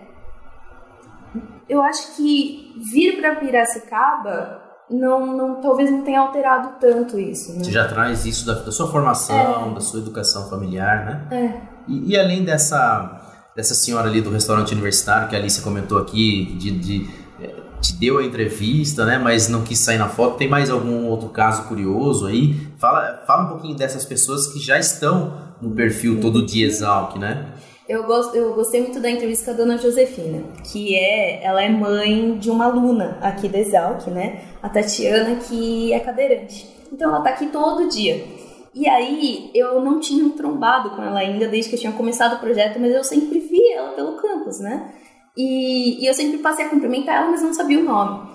eu 1.67 1.81
acho 1.81 2.17
que 2.17 2.75
vir 2.93 3.19
para 3.19 3.37
Piracicaba 3.37 4.61
não, 4.91 5.35
não, 5.35 5.61
talvez 5.63 5.91
não 5.91 6.03
tenha 6.03 6.21
alterado 6.21 6.79
tanto 6.79 7.19
isso. 7.19 7.55
Né? 7.55 7.65
Você 7.65 7.73
já 7.73 7.89
traz 7.89 8.27
isso 8.27 8.45
da, 8.45 8.53
da 8.55 8.71
sua 8.71 8.89
formação, 8.89 9.71
é. 9.71 9.75
da 9.75 9.81
sua 9.81 10.01
educação 10.01 10.51
familiar, 10.51 11.07
né? 11.07 11.29
É. 11.31 11.77
E, 11.89 12.13
e, 12.13 12.19
além 12.19 12.45
dessa, 12.45 13.26
dessa 13.57 13.75
senhora 13.75 14.09
ali 14.09 14.21
do 14.21 14.31
restaurante 14.31 14.73
universitário 14.73 15.29
que 15.29 15.35
a 15.35 15.39
Alice 15.39 15.63
comentou 15.63 15.99
aqui, 15.99 16.55
de, 16.59 16.71
de, 16.73 17.11
eh, 17.41 17.55
te 17.81 17.97
deu 17.97 18.19
a 18.19 18.23
entrevista, 18.23 19.07
né, 19.07 19.19
mas 19.19 19.49
não 19.49 19.63
quis 19.63 19.79
sair 19.79 19.97
na 19.97 20.09
foto, 20.09 20.37
tem 20.37 20.47
mais 20.47 20.69
algum 20.69 21.07
outro 21.07 21.31
caso 21.31 21.65
curioso 21.65 22.27
aí? 22.27 22.55
Fala, 22.79 23.25
fala 23.27 23.47
um 23.47 23.49
pouquinho 23.49 23.75
dessas 23.75 24.05
pessoas 24.05 24.47
que 24.49 24.61
já 24.61 24.79
estão 24.79 25.33
no 25.61 25.71
perfil 25.71 26.21
todo 26.21 26.45
dia 26.45 26.67
Exalc, 26.67 27.17
né? 27.17 27.47
Eu, 27.89 28.05
gost, 28.05 28.35
eu 28.35 28.53
gostei 28.53 28.83
muito 28.83 29.01
da 29.01 29.09
entrevista 29.09 29.45
com 29.47 29.51
a 29.53 29.55
dona 29.55 29.79
Josefina, 29.79 30.43
que 30.65 30.95
é, 30.97 31.43
ela 31.43 31.63
é 31.63 31.69
mãe 31.69 32.37
de 32.37 32.51
uma 32.51 32.67
aluna 32.67 33.17
aqui 33.23 33.49
da 33.49 33.59
Exalc, 33.59 34.09
né? 34.09 34.43
A 34.61 34.69
Tatiana, 34.69 35.37
que 35.37 35.93
é 35.93 36.01
cadeirante. 36.01 36.69
Então 36.93 37.09
ela 37.09 37.23
tá 37.23 37.31
aqui 37.31 37.47
todo 37.47 37.89
dia. 37.89 38.46
E 38.77 38.87
aí 38.87 39.51
eu 39.55 39.81
não 39.81 39.99
tinha 39.99 40.29
trombado 40.31 40.91
com 40.91 41.03
ela 41.03 41.19
ainda 41.19 41.49
desde 41.49 41.71
que 41.71 41.77
eu 41.77 41.81
tinha 41.81 41.93
começado 41.93 42.35
o 42.35 42.39
projeto, 42.39 42.79
mas 42.79 42.95
eu 42.95 43.03
sempre 43.03 43.39
vi 43.41 43.73
ela 43.73 43.93
pelo 43.93 44.17
campus, 44.19 44.61
né? 44.61 44.93
E, 45.35 46.05
e 46.05 46.07
eu 46.07 46.13
sempre 46.13 46.37
passei 46.39 46.67
a 46.67 46.69
cumprimentar 46.69 47.17
ela, 47.17 47.31
mas 47.31 47.41
não 47.41 47.55
sabia 47.55 47.81
o 47.81 47.83
nome. 47.83 48.29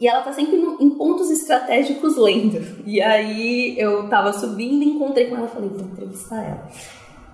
E 0.00 0.08
ela 0.08 0.22
tá 0.22 0.32
sempre 0.32 0.56
no, 0.56 0.82
em 0.82 0.90
pontos 0.90 1.30
estratégicos 1.30 2.16
lendo. 2.16 2.60
E 2.84 3.00
aí 3.00 3.78
eu 3.78 4.08
tava 4.08 4.32
subindo, 4.32 4.82
encontrei 4.82 5.28
com 5.28 5.36
ela 5.36 5.46
falei, 5.46 5.68
vou 5.68 5.86
entrevistar 5.86 6.42
ela. 6.42 6.68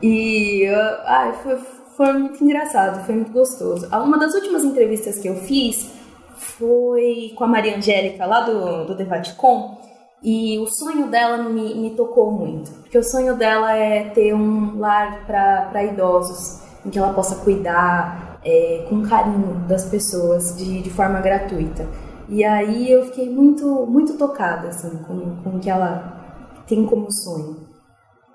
E 0.03 0.67
ai, 1.07 1.33
foi, 1.43 1.57
foi 1.97 2.13
muito 2.13 2.45
engraçado, 2.45 3.07
foi 3.07 3.15
muito 3.15 3.33
gostoso. 3.33 3.89
Uma 3.89 4.19
das 4.19 4.35
últimas 4.35 4.65
entrevistas 4.65 5.19
que 5.19 5.29
eu 5.29 5.37
fiz 5.37 5.93
foi 6.37 7.33
com 7.37 7.45
a 7.45 7.49
Maria 7.49 7.79
Angélica, 7.79 8.27
lá 8.27 8.41
do, 8.41 8.85
do 8.85 8.95
Devaticom. 8.95 9.81
E 10.23 10.59
o 10.59 10.67
sonho 10.67 11.09
dela 11.09 11.39
me, 11.39 11.75
me 11.75 11.91
tocou 11.91 12.31
muito, 12.31 12.71
porque 12.83 12.99
o 12.99 13.03
sonho 13.03 13.37
dela 13.37 13.73
é 13.75 14.11
ter 14.11 14.35
um 14.35 14.79
lar 14.79 15.25
para 15.27 15.85
idosos, 15.85 16.61
em 16.85 16.91
que 16.91 16.99
ela 16.99 17.15
possa 17.15 17.37
cuidar 17.37 18.39
é, 18.45 18.87
com 18.89 19.03
carinho 19.03 19.67
das 19.67 19.87
pessoas 19.87 20.57
de, 20.59 20.83
de 20.83 20.91
forma 20.91 21.21
gratuita. 21.21 21.87
E 22.29 22.45
aí 22.45 22.91
eu 22.91 23.07
fiquei 23.07 23.31
muito, 23.31 23.87
muito 23.87 24.19
tocada 24.19 24.69
assim, 24.69 24.99
com, 24.99 25.37
com 25.43 25.57
o 25.57 25.59
que 25.59 25.71
ela 25.71 26.21
tem 26.67 26.85
como 26.85 27.11
sonho. 27.11 27.70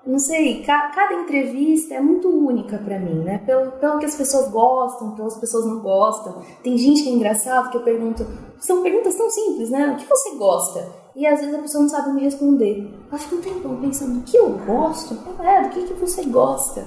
Não 0.06 0.20
sei, 0.20 0.62
ca, 0.62 0.92
cada 0.94 1.14
entrevista 1.14 1.94
é 1.94 2.00
muito 2.00 2.28
única 2.28 2.78
para 2.78 2.96
mim, 2.96 3.24
né? 3.24 3.38
Pelo, 3.38 3.72
pelo 3.72 3.98
que 3.98 4.04
as 4.04 4.14
pessoas 4.14 4.48
gostam, 4.48 5.16
pelas 5.16 5.36
pessoas 5.36 5.66
não 5.66 5.80
gostam. 5.80 6.42
Tem 6.62 6.78
gente 6.78 7.02
que 7.02 7.08
é 7.08 7.12
engraçado 7.12 7.70
que 7.70 7.76
eu 7.76 7.82
pergunto, 7.82 8.24
são 8.60 8.84
perguntas 8.84 9.16
tão 9.16 9.28
simples, 9.28 9.68
né? 9.68 9.88
O 9.88 9.96
que 9.96 10.08
você 10.08 10.36
gosta? 10.36 10.86
E 11.16 11.26
às 11.26 11.40
vezes 11.40 11.54
a 11.54 11.58
pessoa 11.58 11.82
não 11.82 11.88
sabe 11.88 12.12
me 12.12 12.20
responder. 12.20 12.88
Ela 13.10 13.18
fica 13.18 13.34
um 13.34 13.40
tempão 13.40 13.80
pensando, 13.80 14.20
o 14.20 14.22
que 14.22 14.36
eu 14.36 14.50
gosto? 14.64 15.18
É, 15.42 15.62
do 15.62 15.70
que, 15.70 15.82
que 15.82 15.94
você 15.94 16.22
gosta? 16.24 16.86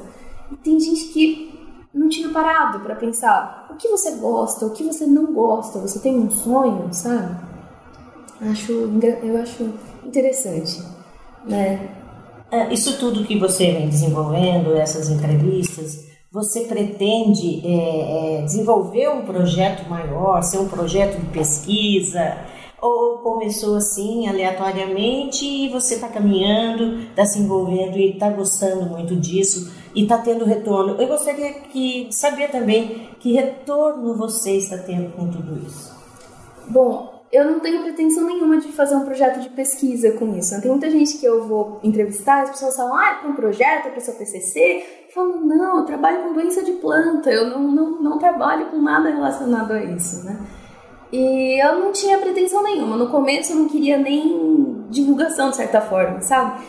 E 0.49 0.55
tem 0.55 0.79
gente 0.79 1.09
que 1.09 1.59
não 1.93 2.07
tinha 2.07 2.29
parado 2.29 2.79
para 2.79 2.95
pensar 2.95 3.67
o 3.69 3.75
que 3.75 3.89
você 3.89 4.11
gosta, 4.11 4.65
o 4.65 4.71
que 4.71 4.83
você 4.83 5.05
não 5.05 5.33
gosta. 5.33 5.79
Você 5.79 5.99
tem 5.99 6.17
um 6.17 6.31
sonho, 6.31 6.87
sabe? 6.93 7.35
Acho, 8.49 8.71
eu 8.71 9.41
acho 9.41 9.73
interessante, 10.05 10.81
né? 11.43 11.98
É, 12.51 12.73
isso 12.73 12.97
tudo 12.97 13.25
que 13.25 13.37
você 13.37 13.71
vem 13.71 13.89
desenvolvendo, 13.89 14.75
essas 14.75 15.09
entrevistas, 15.09 16.07
você 16.31 16.61
pretende 16.61 17.61
é, 17.65 18.39
é, 18.39 18.41
desenvolver 18.41 19.09
um 19.09 19.23
projeto 19.23 19.87
maior, 19.89 20.41
ser 20.41 20.57
um 20.57 20.67
projeto 20.67 21.19
de 21.19 21.27
pesquisa? 21.27 22.37
Ou 22.81 23.17
começou 23.17 23.75
assim, 23.75 24.27
aleatoriamente, 24.27 25.45
e 25.45 25.69
você 25.69 25.95
está 25.95 26.07
caminhando, 26.07 26.99
está 27.01 27.25
se 27.25 27.39
envolvendo 27.39 27.97
e 27.97 28.11
está 28.11 28.29
gostando 28.29 28.85
muito 28.85 29.15
disso 29.15 29.73
e 29.93 30.03
está 30.03 30.17
tendo 30.17 30.45
retorno? 30.45 30.95
Eu 30.99 31.07
gostaria 31.07 31.53
que, 31.53 32.05
de 32.05 32.15
saber 32.15 32.49
também 32.49 33.09
que 33.19 33.33
retorno 33.33 34.15
você 34.15 34.57
está 34.57 34.77
tendo 34.77 35.11
com 35.11 35.27
tudo 35.27 35.61
isso. 35.67 35.93
Bom, 36.69 37.18
eu 37.31 37.45
não 37.45 37.59
tenho 37.59 37.83
pretensão 37.83 38.25
nenhuma 38.25 38.57
de 38.57 38.71
fazer 38.71 38.95
um 38.95 39.05
projeto 39.05 39.39
de 39.39 39.49
pesquisa 39.49 40.13
com 40.13 40.35
isso. 40.35 40.59
Tem 40.59 40.71
muita 40.71 40.89
gente 40.89 41.17
que 41.17 41.25
eu 41.25 41.47
vou 41.47 41.79
entrevistar, 41.83 42.41
as 42.41 42.49
pessoas 42.49 42.75
falam, 42.75 42.95
ah, 42.95 43.11
é 43.11 43.15
para 43.15 43.29
um 43.29 43.35
projeto, 43.35 43.87
é 43.87 43.89
para 43.91 43.99
o 43.99 44.01
seu 44.01 44.15
TCC. 44.15 44.83
Eu 45.07 45.13
falo, 45.13 45.39
não, 45.45 45.79
eu 45.79 45.85
trabalho 45.85 46.23
com 46.23 46.33
doença 46.33 46.63
de 46.63 46.71
planta, 46.73 47.29
eu 47.29 47.47
não, 47.49 47.61
não, 47.71 48.01
não 48.01 48.17
trabalho 48.17 48.67
com 48.67 48.81
nada 48.81 49.09
relacionado 49.09 49.71
a 49.71 49.83
isso, 49.83 50.25
né? 50.25 50.39
E 51.11 51.63
eu 51.63 51.79
não 51.79 51.91
tinha 51.91 52.17
pretensão 52.17 52.63
nenhuma. 52.63 52.95
No 52.95 53.09
começo 53.09 53.53
eu 53.53 53.57
não 53.57 53.69
queria 53.69 53.97
nem 53.97 54.85
divulgação, 54.89 55.51
de 55.51 55.57
certa 55.57 55.81
forma, 55.81 56.21
sabe? 56.21 56.63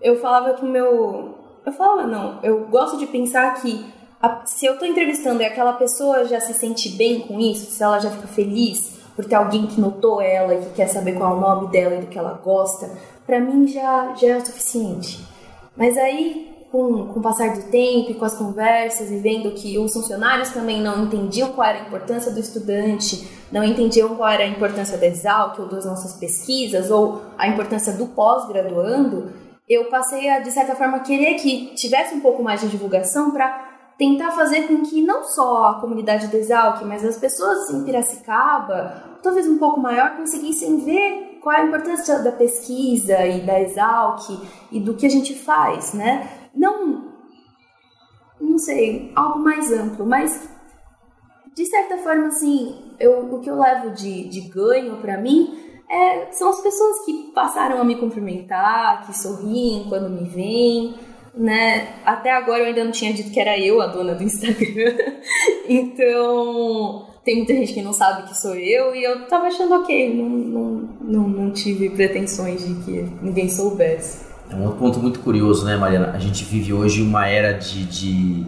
Eu 0.00 0.20
falava 0.20 0.54
que 0.54 0.64
o 0.64 0.68
meu. 0.68 1.34
Eu 1.64 1.72
falava, 1.72 2.06
não, 2.06 2.38
eu 2.44 2.66
gosto 2.66 2.96
de 2.96 3.06
pensar 3.06 3.54
que 3.54 3.84
a... 4.22 4.44
se 4.44 4.66
eu 4.66 4.78
tô 4.78 4.84
entrevistando 4.84 5.42
e 5.42 5.44
aquela 5.44 5.72
pessoa 5.72 6.24
já 6.24 6.38
se 6.38 6.54
sente 6.54 6.90
bem 6.90 7.20
com 7.20 7.40
isso, 7.40 7.72
se 7.72 7.82
ela 7.82 7.98
já 7.98 8.10
fica 8.10 8.28
feliz 8.28 8.95
por 9.16 9.24
ter 9.24 9.34
alguém 9.34 9.66
que 9.66 9.80
notou 9.80 10.20
ela 10.20 10.54
e 10.54 10.60
que 10.60 10.74
quer 10.74 10.88
saber 10.88 11.14
qual 11.14 11.32
é 11.32 11.36
o 11.36 11.40
nome 11.40 11.68
dela 11.72 11.96
e 11.96 12.00
do 12.02 12.06
que 12.06 12.18
ela 12.18 12.38
gosta, 12.44 12.90
para 13.26 13.40
mim 13.40 13.66
já, 13.66 14.14
já 14.14 14.28
é 14.28 14.36
o 14.36 14.44
suficiente. 14.44 15.26
Mas 15.74 15.96
aí, 15.96 16.66
com, 16.70 17.06
com 17.06 17.18
o 17.18 17.22
passar 17.22 17.54
do 17.54 17.62
tempo 17.70 18.10
e 18.10 18.14
com 18.14 18.24
as 18.24 18.34
conversas 18.34 19.10
e 19.10 19.16
vendo 19.16 19.52
que 19.52 19.78
os 19.78 19.92
funcionários 19.94 20.50
também 20.50 20.82
não 20.82 21.04
entendiam 21.04 21.52
qual 21.52 21.66
era 21.66 21.78
a 21.78 21.86
importância 21.86 22.30
do 22.30 22.38
estudante, 22.38 23.26
não 23.50 23.64
entendiam 23.64 24.14
qual 24.14 24.28
era 24.28 24.44
a 24.44 24.48
importância 24.48 24.98
da 24.98 25.06
Exalc 25.06 25.58
ou 25.58 25.66
das 25.66 25.84
nossas 25.86 26.12
pesquisas 26.14 26.90
ou 26.90 27.22
a 27.38 27.48
importância 27.48 27.94
do 27.94 28.06
pós-graduando, 28.06 29.32
eu 29.68 29.86
passei 29.86 30.28
a, 30.28 30.38
de 30.38 30.50
certa 30.50 30.76
forma, 30.76 31.00
querer 31.00 31.34
que 31.34 31.74
tivesse 31.74 32.14
um 32.14 32.20
pouco 32.20 32.42
mais 32.42 32.60
de 32.60 32.68
divulgação 32.68 33.32
para 33.32 33.75
tentar 33.98 34.32
fazer 34.32 34.68
com 34.68 34.82
que 34.82 35.00
não 35.02 35.24
só 35.24 35.66
a 35.66 35.80
comunidade 35.80 36.28
do 36.28 36.36
Exalc, 36.36 36.82
mas 36.84 37.04
as 37.04 37.16
pessoas 37.16 37.70
em 37.70 37.84
Piracicaba, 37.84 39.18
talvez 39.22 39.48
um 39.48 39.58
pouco 39.58 39.80
maior, 39.80 40.16
conseguissem 40.16 40.84
ver 40.84 41.38
qual 41.42 41.54
é 41.54 41.62
a 41.62 41.66
importância 41.66 42.18
da 42.18 42.32
pesquisa 42.32 43.24
e 43.24 43.40
da 43.40 43.60
Exalc 43.60 44.28
e 44.70 44.80
do 44.80 44.94
que 44.94 45.06
a 45.06 45.10
gente 45.10 45.34
faz, 45.34 45.94
né? 45.94 46.28
Não, 46.54 47.12
não 48.40 48.58
sei, 48.58 49.12
algo 49.14 49.38
mais 49.38 49.72
amplo, 49.72 50.04
mas 50.04 50.48
de 51.54 51.64
certa 51.64 51.96
forma, 51.98 52.26
assim, 52.26 52.92
eu, 53.00 53.34
o 53.34 53.40
que 53.40 53.48
eu 53.48 53.58
levo 53.58 53.90
de, 53.90 54.28
de 54.28 54.42
ganho 54.42 54.96
para 54.98 55.16
mim 55.16 55.58
é, 55.88 56.30
são 56.32 56.50
as 56.50 56.60
pessoas 56.60 57.04
que 57.06 57.32
passaram 57.34 57.80
a 57.80 57.84
me 57.84 57.96
cumprimentar, 57.96 59.06
que 59.06 59.16
sorriem 59.16 59.88
quando 59.88 60.10
me 60.10 60.28
veem, 60.28 60.94
né? 61.36 61.88
Até 62.04 62.32
agora 62.32 62.60
eu 62.60 62.66
ainda 62.66 62.82
não 62.82 62.90
tinha 62.90 63.12
dito 63.12 63.30
que 63.30 63.38
era 63.38 63.58
eu 63.58 63.80
a 63.82 63.86
dona 63.86 64.14
do 64.14 64.22
Instagram. 64.22 64.96
então, 65.68 67.06
tem 67.24 67.36
muita 67.36 67.52
gente 67.52 67.74
que 67.74 67.82
não 67.82 67.92
sabe 67.92 68.26
que 68.28 68.36
sou 68.36 68.54
eu 68.54 68.94
e 68.94 69.04
eu 69.04 69.26
tava 69.26 69.46
achando 69.46 69.74
ok, 69.74 70.14
não, 70.14 70.28
não, 70.28 70.88
não, 71.02 71.28
não 71.28 71.50
tive 71.50 71.90
pretensões 71.90 72.66
de 72.66 72.74
que 72.84 73.06
ninguém 73.20 73.50
soubesse. 73.50 74.24
É 74.48 74.54
um 74.54 74.62
outro 74.62 74.78
ponto 74.78 74.98
muito 75.00 75.20
curioso, 75.20 75.64
né, 75.64 75.76
Mariana? 75.76 76.12
A 76.12 76.18
gente 76.18 76.44
vive 76.44 76.72
hoje 76.72 77.02
uma 77.02 77.28
era 77.28 77.52
de, 77.52 77.84
de, 77.84 78.46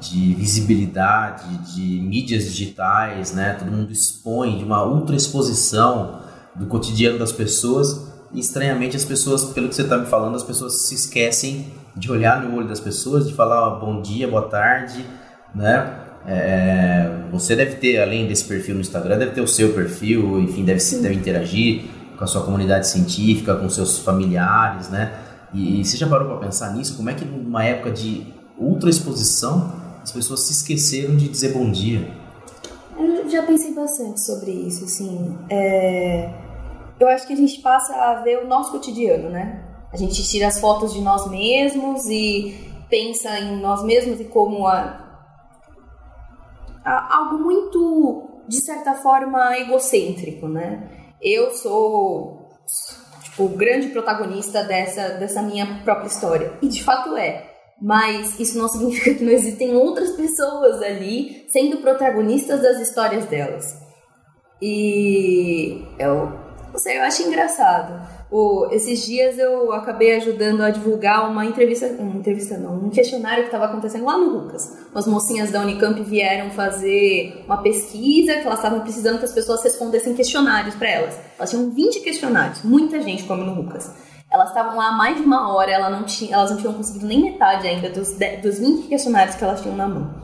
de 0.00 0.34
visibilidade, 0.34 1.58
de 1.74 2.00
mídias 2.00 2.44
digitais, 2.44 3.32
né? 3.32 3.54
Todo 3.58 3.70
mundo 3.70 3.92
expõe 3.92 4.56
de 4.56 4.64
uma 4.64 4.84
ultra 4.84 5.14
exposição 5.14 6.22
do 6.56 6.66
cotidiano 6.66 7.18
das 7.18 7.32
pessoas 7.32 8.10
e 8.32 8.40
estranhamente 8.40 8.96
as 8.96 9.04
pessoas, 9.04 9.44
pelo 9.44 9.68
que 9.68 9.74
você 9.74 9.82
está 9.82 9.98
me 9.98 10.06
falando, 10.06 10.36
as 10.36 10.42
pessoas 10.42 10.86
se 10.86 10.94
esquecem 10.94 11.66
de 11.94 12.10
olhar 12.10 12.42
no 12.42 12.56
olho 12.56 12.68
das 12.68 12.80
pessoas, 12.80 13.26
de 13.28 13.34
falar 13.34 13.70
bom 13.78 14.00
dia, 14.00 14.28
boa 14.28 14.48
tarde, 14.48 15.04
né? 15.54 15.94
É, 16.26 17.10
você 17.32 17.56
deve 17.56 17.76
ter, 17.76 18.00
além 18.00 18.26
desse 18.26 18.44
perfil 18.44 18.74
no 18.74 18.80
Instagram, 18.80 19.18
deve 19.18 19.32
ter 19.32 19.40
o 19.40 19.48
seu 19.48 19.72
perfil, 19.72 20.40
enfim, 20.40 20.64
deve, 20.64 20.80
deve 21.00 21.14
interagir 21.14 21.84
com 22.16 22.24
a 22.24 22.26
sua 22.26 22.42
comunidade 22.42 22.86
científica, 22.86 23.56
com 23.56 23.68
seus 23.68 23.98
familiares, 23.98 24.88
né? 24.90 25.12
E, 25.52 25.80
e 25.80 25.84
você 25.84 25.96
já 25.96 26.06
parou 26.06 26.28
para 26.28 26.46
pensar 26.46 26.74
nisso? 26.74 26.96
Como 26.96 27.08
é 27.08 27.14
que 27.14 27.24
numa 27.24 27.64
época 27.64 27.90
de 27.90 28.26
ultra 28.58 28.90
exposição 28.90 29.72
as 30.02 30.12
pessoas 30.12 30.40
se 30.40 30.52
esqueceram 30.52 31.16
de 31.16 31.28
dizer 31.28 31.52
bom 31.52 31.70
dia? 31.70 32.10
Eu 32.98 33.28
já 33.28 33.42
pensei 33.42 33.74
bastante 33.74 34.20
sobre 34.20 34.50
isso, 34.50 34.84
assim. 34.84 35.38
É... 35.48 36.30
Eu 36.98 37.08
acho 37.08 37.26
que 37.26 37.32
a 37.32 37.36
gente 37.36 37.60
passa 37.60 37.94
a 37.94 38.22
ver 38.22 38.44
o 38.44 38.46
nosso 38.46 38.72
cotidiano, 38.72 39.30
né? 39.30 39.69
A 39.92 39.96
gente 39.96 40.28
tira 40.28 40.48
as 40.48 40.60
fotos 40.60 40.92
de 40.92 41.00
nós 41.00 41.28
mesmos 41.28 42.06
e 42.06 42.70
pensa 42.88 43.38
em 43.38 43.60
nós 43.60 43.82
mesmos 43.82 44.20
e 44.20 44.24
como 44.24 44.66
a, 44.66 45.24
a, 46.84 47.16
algo 47.16 47.38
muito, 47.38 48.42
de 48.46 48.60
certa 48.64 48.94
forma, 48.94 49.56
egocêntrico, 49.58 50.48
né? 50.48 50.88
Eu 51.20 51.50
sou 51.52 52.50
tipo, 53.22 53.44
o 53.44 53.48
grande 53.48 53.88
protagonista 53.88 54.62
dessa, 54.62 55.10
dessa 55.10 55.42
minha 55.42 55.82
própria 55.82 56.08
história. 56.08 56.52
E 56.62 56.68
de 56.68 56.82
fato 56.82 57.16
é. 57.16 57.48
Mas 57.80 58.38
isso 58.38 58.58
não 58.58 58.68
significa 58.68 59.14
que 59.14 59.24
não 59.24 59.32
existem 59.32 59.74
outras 59.74 60.10
pessoas 60.12 60.82
ali 60.82 61.46
sendo 61.48 61.78
protagonistas 61.78 62.60
das 62.62 62.78
histórias 62.78 63.24
delas. 63.26 63.80
E 64.60 65.82
eu, 65.98 66.26
não 66.70 66.78
sei, 66.78 66.98
eu 66.98 67.02
acho 67.02 67.22
engraçado. 67.22 68.19
O, 68.30 68.68
esses 68.70 69.04
dias 69.04 69.38
eu 69.38 69.72
acabei 69.72 70.14
ajudando 70.14 70.60
a 70.60 70.70
divulgar 70.70 71.28
uma 71.28 71.44
entrevista, 71.44 71.86
uma 71.98 72.16
entrevista 72.16 72.56
não, 72.56 72.76
um 72.76 72.88
questionário 72.88 73.42
que 73.42 73.48
estava 73.48 73.64
acontecendo 73.64 74.04
lá 74.04 74.16
no 74.16 74.30
Lucas. 74.30 74.78
As 74.94 75.04
mocinhas 75.06 75.50
da 75.50 75.60
Unicamp 75.60 76.00
vieram 76.04 76.50
fazer 76.50 77.42
uma 77.44 77.56
pesquisa 77.60 78.34
que 78.34 78.46
elas 78.46 78.60
estavam 78.60 78.80
precisando 78.80 79.18
que 79.18 79.24
as 79.24 79.32
pessoas 79.32 79.64
respondessem 79.64 80.14
questionários 80.14 80.76
para 80.76 80.88
elas. 80.88 81.18
Elas 81.36 81.50
tinham 81.50 81.70
20 81.70 82.00
questionários, 82.00 82.62
muita 82.62 83.00
gente 83.02 83.24
come 83.24 83.42
no 83.42 83.54
Lucas. 83.54 83.90
Elas 84.30 84.50
estavam 84.50 84.76
lá 84.76 84.90
há 84.90 84.92
mais 84.92 85.16
de 85.16 85.22
uma 85.22 85.52
hora, 85.52 85.72
não 85.90 86.04
elas 86.30 86.50
não 86.52 86.56
tinham 86.56 86.72
conseguido 86.72 87.06
nem 87.06 87.20
metade 87.32 87.66
ainda 87.66 87.90
dos, 87.90 88.16
dos 88.40 88.60
20 88.60 88.86
questionários 88.86 89.34
que 89.34 89.42
elas 89.42 89.60
tinham 89.60 89.76
na 89.76 89.88
mão. 89.88 90.19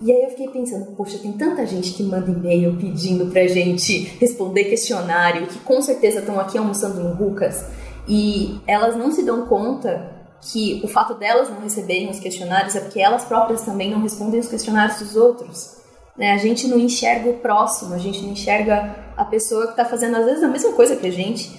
E 0.00 0.12
aí 0.12 0.22
eu 0.22 0.30
fiquei 0.30 0.48
pensando, 0.48 0.86
poxa, 0.96 1.18
tem 1.18 1.32
tanta 1.32 1.66
gente 1.66 1.92
que 1.92 2.02
manda 2.04 2.30
e-mail 2.30 2.76
pedindo 2.76 3.26
pra 3.26 3.46
gente 3.48 4.16
responder 4.20 4.64
questionário, 4.64 5.46
que 5.48 5.58
com 5.58 5.82
certeza 5.82 6.20
estão 6.20 6.38
aqui 6.38 6.56
almoçando 6.56 7.02
no 7.02 7.14
Rucas, 7.14 7.64
e 8.06 8.60
elas 8.66 8.96
não 8.96 9.10
se 9.10 9.24
dão 9.24 9.46
conta 9.46 10.16
que 10.40 10.80
o 10.84 10.88
fato 10.88 11.14
delas 11.14 11.50
não 11.50 11.60
receberem 11.60 12.08
os 12.08 12.20
questionários 12.20 12.76
é 12.76 12.80
porque 12.80 13.00
elas 13.00 13.24
próprias 13.24 13.62
também 13.62 13.90
não 13.90 14.00
respondem 14.00 14.38
os 14.38 14.48
questionários 14.48 15.00
dos 15.00 15.16
outros. 15.16 15.76
Né? 16.16 16.32
A 16.32 16.36
gente 16.36 16.68
não 16.68 16.78
enxerga 16.78 17.28
o 17.28 17.38
próximo, 17.38 17.94
a 17.94 17.98
gente 17.98 18.22
não 18.22 18.32
enxerga 18.32 18.94
a 19.16 19.24
pessoa 19.24 19.66
que 19.66 19.72
está 19.72 19.84
fazendo 19.84 20.16
às 20.16 20.24
vezes 20.24 20.42
a 20.42 20.48
mesma 20.48 20.72
coisa 20.72 20.96
que 20.96 21.06
a 21.06 21.12
gente 21.12 21.58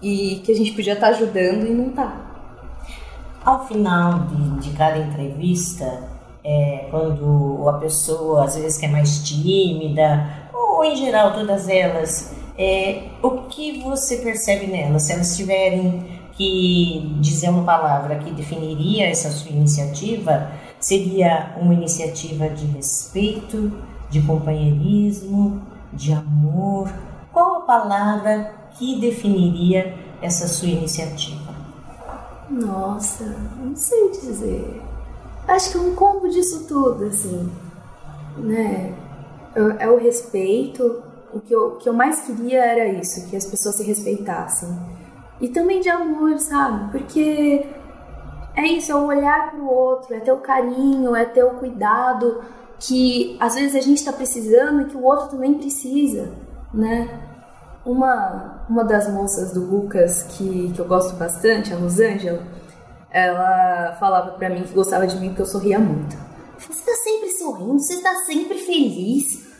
e 0.00 0.36
que 0.44 0.52
a 0.52 0.54
gente 0.54 0.72
podia 0.72 0.94
estar 0.94 1.08
tá 1.08 1.12
ajudando 1.14 1.66
e 1.66 1.70
não 1.70 1.88
está. 1.88 2.16
Ao 3.44 3.66
final 3.68 4.20
de, 4.20 4.70
de 4.70 4.76
cada 4.76 4.98
entrevista, 4.98 6.13
é, 6.44 6.86
quando 6.90 7.66
a 7.68 7.74
pessoa 7.74 8.44
às 8.44 8.56
vezes 8.56 8.76
que 8.76 8.84
é 8.84 8.88
mais 8.88 9.24
tímida, 9.24 10.48
ou 10.52 10.84
em 10.84 10.94
geral 10.94 11.32
todas 11.32 11.68
elas, 11.68 12.34
é, 12.58 13.04
o 13.22 13.30
que 13.48 13.80
você 13.82 14.18
percebe 14.18 14.66
nelas? 14.66 15.04
Se 15.04 15.12
elas 15.12 15.36
tiverem 15.36 16.22
que 16.36 17.16
dizer 17.20 17.48
uma 17.48 17.64
palavra 17.64 18.16
que 18.16 18.30
definiria 18.30 19.08
essa 19.08 19.30
sua 19.30 19.50
iniciativa, 19.50 20.50
seria 20.78 21.54
uma 21.60 21.72
iniciativa 21.72 22.48
de 22.48 22.66
respeito, 22.66 23.72
de 24.10 24.20
companheirismo, 24.22 25.62
de 25.92 26.12
amor. 26.12 26.92
Qual 27.32 27.58
a 27.58 27.60
palavra 27.60 28.52
que 28.76 29.00
definiria 29.00 29.94
essa 30.20 30.46
sua 30.46 30.68
iniciativa? 30.68 31.54
Nossa, 32.50 33.24
não 33.56 33.74
sei 33.74 34.10
dizer. 34.10 34.82
Acho 35.46 35.72
que 35.72 35.78
é 35.78 35.80
um 35.80 35.94
combo 35.94 36.28
disso 36.28 36.66
tudo, 36.66 37.04
assim, 37.04 37.50
né? 38.38 38.94
É, 39.54 39.84
é 39.84 39.90
o 39.90 39.98
respeito. 39.98 41.02
O 41.32 41.40
que 41.40 41.52
eu, 41.52 41.72
que 41.72 41.88
eu 41.88 41.92
mais 41.92 42.20
queria 42.20 42.64
era 42.64 42.88
isso, 42.88 43.28
que 43.28 43.36
as 43.36 43.44
pessoas 43.44 43.74
se 43.74 43.82
respeitassem. 43.82 44.68
E 45.40 45.48
também 45.48 45.80
de 45.80 45.88
amor, 45.88 46.38
sabe? 46.38 46.92
Porque 46.92 47.66
é 48.56 48.66
isso, 48.66 48.92
é 48.92 48.94
o 48.94 49.06
olhar 49.06 49.50
pro 49.50 49.68
outro, 49.68 50.14
é 50.14 50.20
ter 50.20 50.32
o 50.32 50.38
carinho, 50.38 51.14
é 51.14 51.24
ter 51.24 51.42
o 51.44 51.54
cuidado 51.54 52.40
que 52.78 53.36
às 53.40 53.54
vezes 53.54 53.74
a 53.74 53.80
gente 53.80 53.98
está 53.98 54.12
precisando 54.12 54.82
e 54.82 54.84
que 54.86 54.96
o 54.96 55.02
outro 55.02 55.28
também 55.28 55.54
precisa, 55.54 56.32
né? 56.72 57.20
Uma, 57.84 58.64
uma 58.68 58.84
das 58.84 59.08
moças 59.08 59.52
do 59.52 59.60
Lucas 59.60 60.22
que, 60.22 60.72
que 60.72 60.80
eu 60.80 60.86
gosto 60.86 61.16
bastante, 61.16 61.72
a 61.72 61.76
Rosângela, 61.76 62.42
ela 63.14 63.94
falava 64.00 64.32
para 64.32 64.50
mim 64.50 64.64
que 64.64 64.74
gostava 64.74 65.06
de 65.06 65.16
mim 65.20 65.28
porque 65.28 65.42
eu 65.42 65.46
sorria 65.46 65.78
muito. 65.78 66.16
Você 66.58 66.72
está 66.72 66.94
sempre 66.94 67.30
sorrindo, 67.30 67.78
você 67.78 67.94
está 67.94 68.14
sempre 68.26 68.58
feliz. 68.58 69.54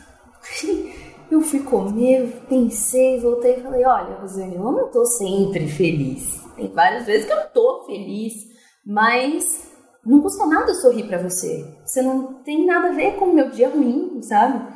Eu 1.31 1.41
fui 1.41 1.61
comer, 1.61 2.43
pensei, 2.47 3.19
voltei 3.19 3.55
e 3.55 3.61
falei: 3.61 3.83
Olha, 3.83 4.15
Rosane, 4.21 4.55
eu 4.55 4.71
não 4.71 4.91
tô 4.91 5.03
sempre 5.07 5.67
feliz. 5.67 6.39
Tem 6.55 6.67
várias 6.67 7.07
vezes 7.07 7.25
que 7.25 7.33
eu 7.33 7.37
não 7.37 7.49
tô 7.49 7.83
feliz, 7.87 8.47
mas 8.85 9.67
não 10.05 10.21
custa 10.21 10.45
nada 10.45 10.71
sorrir 10.75 11.07
para 11.07 11.17
você. 11.17 11.67
Você 11.83 12.03
não 12.03 12.35
tem 12.43 12.63
nada 12.63 12.89
a 12.89 12.91
ver 12.91 13.15
com 13.15 13.25
o 13.25 13.33
meu 13.33 13.49
dia 13.49 13.69
ruim, 13.69 14.21
sabe? 14.21 14.67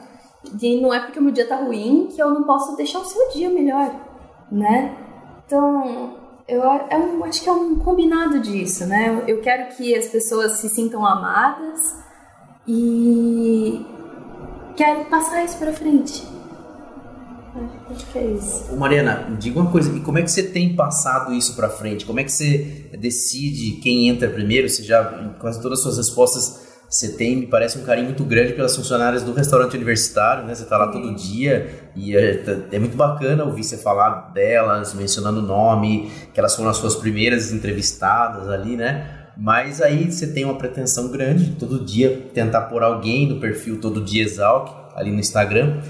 E 0.59 0.81
não 0.81 0.91
é 0.91 0.99
porque 0.99 1.19
o 1.19 1.21
meu 1.21 1.31
dia 1.31 1.47
tá 1.47 1.57
ruim 1.57 2.07
que 2.11 2.19
eu 2.19 2.31
não 2.31 2.43
posso 2.43 2.75
deixar 2.75 2.97
o 2.97 3.05
seu 3.05 3.29
dia 3.29 3.47
melhor, 3.47 3.93
né? 4.51 4.97
Então, 5.45 6.28
eu, 6.49 6.61
eu 6.63 7.23
acho 7.25 7.41
que 7.43 7.49
é 7.49 7.51
um 7.51 7.77
combinado 7.77 8.39
disso, 8.39 8.85
né? 8.85 9.23
Eu 9.27 9.39
quero 9.41 9.75
que 9.75 9.95
as 9.95 10.07
pessoas 10.07 10.53
se 10.53 10.67
sintam 10.67 11.05
amadas 11.05 11.95
e 12.67 13.85
quero 14.75 15.05
passar 15.05 15.43
isso 15.43 15.57
para 15.57 15.71
frente. 15.71 16.27
Acho 17.89 18.05
que 18.11 18.17
é 18.19 18.25
isso. 18.31 18.75
Mariana, 18.75 19.35
diga 19.39 19.59
uma 19.59 19.71
coisa, 19.71 19.95
e 19.95 19.99
como 20.01 20.17
é 20.17 20.21
que 20.21 20.31
você 20.31 20.43
tem 20.43 20.75
passado 20.75 21.33
isso 21.33 21.55
para 21.55 21.69
frente? 21.69 22.05
Como 22.05 22.19
é 22.19 22.23
que 22.23 22.31
você 22.31 22.89
decide 22.97 23.79
quem 23.81 24.07
entra 24.07 24.29
primeiro? 24.29 24.69
Você 24.69 24.83
já, 24.83 25.03
quase 25.39 25.61
todas 25.61 25.79
as 25.79 25.83
suas 25.83 25.97
respostas, 25.97 26.68
você 26.89 27.09
tem, 27.09 27.35
me 27.35 27.45
parece, 27.45 27.77
um 27.77 27.83
carinho 27.83 28.07
muito 28.07 28.23
grande 28.23 28.53
pelas 28.53 28.75
funcionárias 28.75 29.21
do 29.21 29.31
restaurante 29.31 29.75
universitário, 29.75 30.43
né? 30.43 30.55
Você 30.55 30.63
está 30.63 30.75
lá 30.75 30.87
todo 30.87 31.13
dia 31.13 31.69
e 31.95 32.17
é, 32.17 32.43
é, 32.71 32.79
muito 32.79 32.97
bacana 32.97 33.43
ouvir 33.43 33.63
você 33.63 33.77
falar 33.77 34.31
delas, 34.33 34.95
mencionando 34.95 35.39
o 35.39 35.43
nome, 35.43 36.11
que 36.33 36.39
elas 36.39 36.55
foram 36.55 36.69
as 36.69 36.77
suas 36.77 36.95
primeiras 36.95 37.53
entrevistadas 37.53 38.49
ali, 38.49 38.75
né? 38.75 39.07
Mas 39.37 39.81
aí 39.81 40.11
você 40.11 40.27
tem 40.27 40.43
uma 40.43 40.57
pretensão 40.57 41.09
grande, 41.09 41.51
todo 41.51 41.85
dia 41.85 42.29
tentar 42.33 42.61
pôr 42.63 42.81
alguém 42.81 43.29
no 43.29 43.39
perfil 43.39 43.79
Todo 43.79 44.01
Dia 44.01 44.23
Exalc, 44.23 44.69
ali 44.95 45.11
no 45.11 45.19
Instagram. 45.19 45.81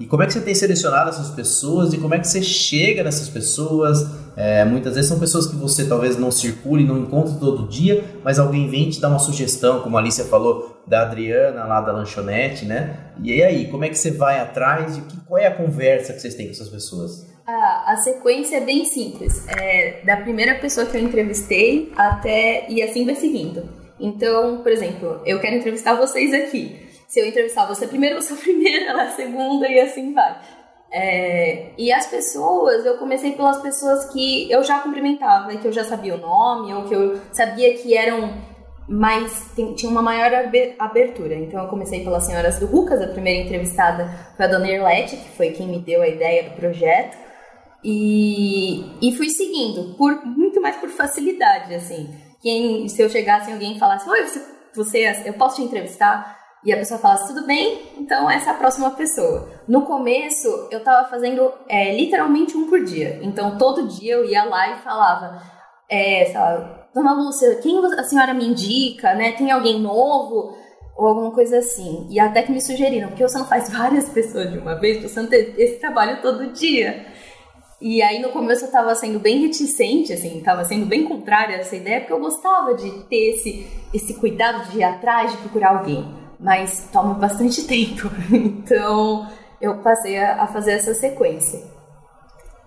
E 0.00 0.06
como 0.06 0.22
é 0.22 0.26
que 0.26 0.32
você 0.32 0.40
tem 0.40 0.54
selecionado 0.54 1.10
essas 1.10 1.30
pessoas 1.30 1.92
e 1.92 1.98
como 1.98 2.14
é 2.14 2.18
que 2.18 2.26
você 2.26 2.42
chega 2.42 3.02
nessas 3.02 3.28
pessoas? 3.28 4.06
É, 4.38 4.64
muitas 4.64 4.94
vezes 4.94 5.08
são 5.08 5.18
pessoas 5.18 5.48
que 5.48 5.56
você 5.56 5.88
talvez 5.88 6.16
não 6.16 6.30
circule, 6.30 6.84
não 6.84 6.96
encontre 6.96 7.40
todo 7.40 7.66
dia, 7.66 8.04
mas 8.22 8.38
alguém 8.38 8.70
vem 8.70 8.88
te 8.88 9.00
dar 9.00 9.08
uma 9.08 9.18
sugestão, 9.18 9.80
como 9.80 9.96
a 9.96 10.00
Alicia 10.00 10.24
falou 10.24 10.80
da 10.86 11.02
Adriana 11.02 11.64
lá 11.64 11.80
da 11.80 11.90
lanchonete, 11.90 12.64
né? 12.64 12.96
E 13.20 13.42
aí, 13.42 13.66
como 13.66 13.84
é 13.84 13.88
que 13.88 13.98
você 13.98 14.12
vai 14.12 14.38
atrás 14.38 14.96
e 14.96 15.00
que, 15.00 15.16
qual 15.26 15.38
é 15.38 15.46
a 15.46 15.54
conversa 15.54 16.12
que 16.12 16.20
vocês 16.20 16.36
têm 16.36 16.46
com 16.46 16.52
essas 16.52 16.68
pessoas? 16.68 17.26
a 17.50 17.96
sequência 17.96 18.58
é 18.58 18.60
bem 18.60 18.84
simples. 18.84 19.46
É 19.48 20.02
da 20.04 20.18
primeira 20.18 20.54
pessoa 20.56 20.86
que 20.86 20.96
eu 20.96 21.02
entrevistei 21.02 21.90
até. 21.96 22.66
e 22.68 22.82
assim 22.82 23.06
vai 23.06 23.14
seguindo. 23.14 23.66
Então, 23.98 24.58
por 24.58 24.70
exemplo, 24.70 25.20
eu 25.24 25.40
quero 25.40 25.56
entrevistar 25.56 25.94
vocês 25.94 26.32
aqui. 26.34 26.86
Se 27.08 27.20
eu 27.20 27.26
entrevistar 27.26 27.66
você 27.66 27.86
primeiro, 27.86 28.16
você 28.20 28.34
a 28.34 28.36
primeira, 28.36 28.90
ela 28.90 29.02
a 29.04 29.10
segunda 29.12 29.66
e 29.66 29.80
assim 29.80 30.12
vai. 30.12 30.38
É, 30.90 31.72
e 31.76 31.92
as 31.92 32.06
pessoas, 32.06 32.84
eu 32.86 32.96
comecei 32.96 33.32
pelas 33.32 33.60
pessoas 33.60 34.06
que 34.06 34.50
eu 34.50 34.62
já 34.64 34.80
cumprimentava, 34.80 35.54
que 35.56 35.66
eu 35.66 35.72
já 35.72 35.84
sabia 35.84 36.14
o 36.14 36.18
nome, 36.18 36.72
ou 36.72 36.84
que 36.84 36.94
eu 36.94 37.20
sabia 37.32 37.76
que 37.76 37.96
eram 37.96 38.32
mais. 38.88 39.50
tinha 39.76 39.90
uma 39.90 40.02
maior 40.02 40.32
abertura. 40.78 41.34
Então 41.34 41.62
eu 41.62 41.68
comecei 41.68 42.02
pelas 42.02 42.24
senhoras 42.24 42.58
do 42.58 42.66
Rucas, 42.66 43.02
a 43.02 43.08
primeira 43.08 43.44
entrevistada 43.44 44.08
foi 44.36 44.46
a 44.46 44.48
dona 44.48 44.68
Irlete, 44.68 45.16
que 45.16 45.28
foi 45.36 45.50
quem 45.50 45.68
me 45.68 45.78
deu 45.78 46.00
a 46.00 46.08
ideia 46.08 46.48
do 46.48 46.56
projeto. 46.56 47.16
E, 47.84 48.84
e 49.00 49.14
fui 49.16 49.28
seguindo, 49.28 49.94
por 49.94 50.24
muito 50.24 50.60
mais 50.60 50.76
por 50.76 50.88
facilidade, 50.88 51.74
assim. 51.74 52.08
Quem, 52.40 52.88
se 52.88 53.00
eu 53.00 53.08
chegasse 53.08 53.50
e 53.50 53.52
alguém 53.52 53.78
falasse, 53.78 54.08
oi, 54.08 54.24
você, 54.24 54.42
você, 54.74 55.22
eu 55.26 55.34
posso 55.34 55.56
te 55.56 55.62
entrevistar? 55.62 56.37
E 56.64 56.72
a 56.72 56.76
pessoa 56.76 56.98
falasse, 56.98 57.32
tudo 57.32 57.46
bem, 57.46 57.82
então 57.96 58.28
essa 58.28 58.50
é 58.50 58.52
a 58.52 58.56
próxima 58.56 58.90
pessoa. 58.90 59.48
No 59.66 59.82
começo, 59.82 60.68
eu 60.70 60.82
tava 60.82 61.08
fazendo 61.08 61.52
é, 61.68 61.94
literalmente 61.94 62.56
um 62.56 62.68
por 62.68 62.82
dia. 62.82 63.20
Então, 63.22 63.56
todo 63.56 63.86
dia 63.86 64.14
eu 64.14 64.24
ia 64.24 64.42
lá 64.44 64.74
e 64.74 64.82
falava, 64.82 65.40
é, 65.88 66.24
sei 66.26 66.34
lá, 66.34 66.88
Dona 66.92 67.12
Lúcia, 67.12 67.56
quem 67.56 67.78
a 67.78 68.02
senhora 68.02 68.34
me 68.34 68.44
indica, 68.44 69.14
né? 69.14 69.32
Tem 69.32 69.50
alguém 69.50 69.80
novo? 69.80 70.56
Ou 70.96 71.06
alguma 71.06 71.30
coisa 71.30 71.58
assim. 71.58 72.08
E 72.10 72.18
até 72.18 72.42
que 72.42 72.50
me 72.50 72.60
sugeriram, 72.60 73.08
porque 73.08 73.22
você 73.22 73.38
não 73.38 73.46
faz 73.46 73.70
várias 73.70 74.08
pessoas 74.10 74.50
de 74.50 74.58
uma 74.58 74.74
vez, 74.74 75.00
você 75.00 75.20
não 75.20 75.28
ter 75.28 75.54
esse 75.56 75.78
trabalho 75.78 76.20
todo 76.20 76.52
dia. 76.52 77.06
E 77.80 78.02
aí 78.02 78.20
no 78.20 78.30
começo 78.30 78.64
eu 78.64 78.72
tava 78.72 78.92
sendo 78.96 79.20
bem 79.20 79.38
reticente, 79.38 80.12
assim, 80.12 80.40
tava 80.40 80.64
sendo 80.64 80.86
bem 80.86 81.04
contrária 81.04 81.54
a 81.54 81.60
essa 81.60 81.76
ideia, 81.76 82.00
porque 82.00 82.12
eu 82.12 82.18
gostava 82.18 82.74
de 82.74 82.90
ter 83.04 83.34
esse, 83.34 83.64
esse 83.94 84.14
cuidado 84.14 84.68
de 84.72 84.78
ir 84.78 84.82
atrás, 84.82 85.30
de 85.30 85.36
procurar 85.36 85.78
alguém 85.78 86.27
mas 86.38 86.88
toma 86.92 87.14
bastante 87.14 87.64
tempo. 87.68 88.10
Então 88.32 89.28
eu 89.60 89.78
passei 89.78 90.18
a, 90.18 90.42
a 90.42 90.46
fazer 90.46 90.72
essa 90.72 90.94
sequência. 90.94 91.62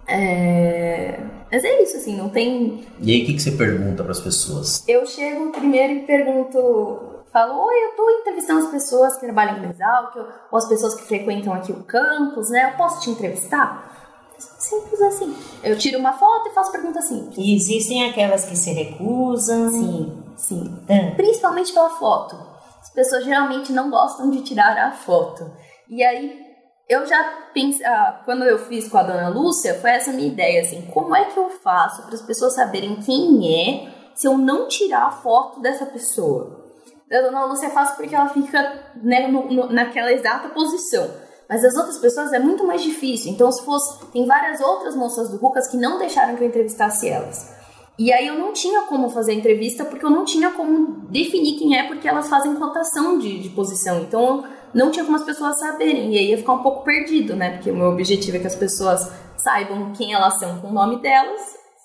É... 0.07 1.19
Mas 1.51 1.63
é 1.63 1.83
isso, 1.83 1.97
assim, 1.97 2.15
não 2.15 2.29
tem. 2.29 2.85
E 2.99 3.11
aí, 3.11 3.23
o 3.23 3.25
que, 3.25 3.33
que 3.33 3.41
você 3.41 3.51
pergunta 3.51 4.03
para 4.03 4.11
as 4.11 4.19
pessoas? 4.19 4.83
Eu 4.87 5.05
chego 5.05 5.51
primeiro 5.51 5.93
e 5.93 5.99
pergunto, 6.03 7.23
falo, 7.31 7.65
oi, 7.65 7.75
eu 7.85 7.95
tô 7.95 8.09
entrevistando 8.09 8.65
as 8.65 8.71
pessoas 8.71 9.15
que 9.15 9.21
trabalham 9.21 9.59
no 9.59 9.69
Exalc, 9.69 10.15
ou 10.51 10.57
as 10.57 10.67
pessoas 10.67 10.95
que 10.95 11.03
frequentam 11.03 11.53
aqui 11.53 11.71
o 11.71 11.83
campus, 11.83 12.49
né? 12.49 12.71
Eu 12.71 12.77
posso 12.77 13.01
te 13.01 13.09
entrevistar? 13.09 13.89
Simples 14.37 15.01
assim. 15.01 15.35
Eu 15.63 15.77
tiro 15.77 15.99
uma 15.99 16.13
foto 16.13 16.49
e 16.49 16.53
faço 16.53 16.71
perguntas 16.71 17.05
simples. 17.05 17.37
E 17.37 17.55
existem 17.55 18.09
aquelas 18.09 18.45
que 18.45 18.55
se 18.55 18.71
recusam? 18.71 19.69
Sim, 19.69 20.23
sim. 20.35 20.79
Hum. 20.89 21.15
Principalmente 21.15 21.71
pela 21.73 21.91
foto 21.91 22.50
as 22.91 22.93
pessoas 22.93 23.23
geralmente 23.23 23.71
não 23.71 23.89
gostam 23.89 24.29
de 24.29 24.41
tirar 24.41 24.77
a 24.77 24.91
foto. 24.91 25.49
E 25.89 26.03
aí 26.03 26.45
eu 26.89 27.05
já 27.07 27.23
pensei, 27.53 27.85
ah, 27.85 28.21
quando 28.25 28.43
eu 28.43 28.59
fiz 28.59 28.89
com 28.89 28.97
a 28.97 29.03
dona 29.03 29.29
Lúcia, 29.29 29.79
foi 29.79 29.91
essa 29.91 30.11
minha 30.11 30.27
ideia, 30.27 30.61
assim, 30.61 30.81
como 30.93 31.15
é 31.15 31.23
que 31.23 31.37
eu 31.37 31.49
faço 31.49 32.03
para 32.03 32.15
as 32.15 32.21
pessoas 32.21 32.53
saberem 32.53 32.97
quem 32.97 33.47
é 33.47 34.11
se 34.13 34.27
eu 34.27 34.37
não 34.37 34.67
tirar 34.67 35.05
a 35.05 35.11
foto 35.11 35.61
dessa 35.61 35.85
pessoa? 35.85 36.69
A 37.09 37.21
dona 37.21 37.45
Lúcia 37.45 37.69
fácil 37.69 37.95
porque 37.95 38.13
ela 38.13 38.27
fica 38.27 38.91
né, 39.01 39.27
no, 39.27 39.49
no, 39.49 39.71
naquela 39.71 40.11
exata 40.11 40.49
posição. 40.49 41.09
Mas 41.47 41.63
as 41.63 41.75
outras 41.75 41.97
pessoas 41.97 42.33
é 42.33 42.39
muito 42.39 42.65
mais 42.65 42.81
difícil. 42.81 43.31
Então, 43.31 43.51
se 43.51 43.63
fosse. 43.63 44.05
Tem 44.07 44.25
várias 44.25 44.61
outras 44.61 44.95
moças 44.95 45.29
do 45.29 45.35
Rucas 45.35 45.67
que 45.67 45.75
não 45.75 45.97
deixaram 45.97 46.35
que 46.35 46.43
eu 46.43 46.47
entrevistasse 46.47 47.09
elas. 47.09 47.60
E 48.01 48.11
aí 48.11 48.25
eu 48.25 48.39
não 48.39 48.51
tinha 48.51 48.81
como 48.87 49.11
fazer 49.11 49.31
entrevista 49.31 49.85
porque 49.85 50.03
eu 50.03 50.09
não 50.09 50.25
tinha 50.25 50.49
como 50.49 51.05
definir 51.11 51.59
quem 51.59 51.77
é, 51.77 51.83
porque 51.83 52.07
elas 52.07 52.27
fazem 52.27 52.55
cotação 52.55 53.19
de, 53.19 53.37
de 53.37 53.49
posição. 53.49 53.99
Então 54.01 54.43
não 54.73 54.89
tinha 54.89 55.05
como 55.05 55.17
as 55.17 55.23
pessoas 55.23 55.59
saberem. 55.59 56.11
E 56.11 56.17
aí 56.17 56.31
ia 56.31 56.37
ficar 56.39 56.53
um 56.53 56.63
pouco 56.63 56.83
perdido, 56.83 57.35
né? 57.35 57.51
Porque 57.51 57.69
o 57.69 57.75
meu 57.75 57.89
objetivo 57.89 58.37
é 58.37 58.39
que 58.39 58.47
as 58.47 58.55
pessoas 58.55 59.07
saibam 59.37 59.93
quem 59.93 60.13
elas 60.13 60.39
são 60.39 60.59
com 60.59 60.69
o 60.69 60.73
nome 60.73 60.99
delas. 60.99 61.41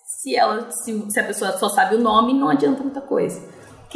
Se, 0.07 0.35
ela, 0.35 0.71
se, 0.71 1.05
se 1.11 1.21
a 1.21 1.25
pessoa 1.25 1.53
só 1.59 1.69
sabe 1.69 1.97
o 1.97 2.01
nome, 2.01 2.33
não 2.33 2.49
adianta 2.49 2.83
muita 2.83 3.03
coisa. 3.03 3.39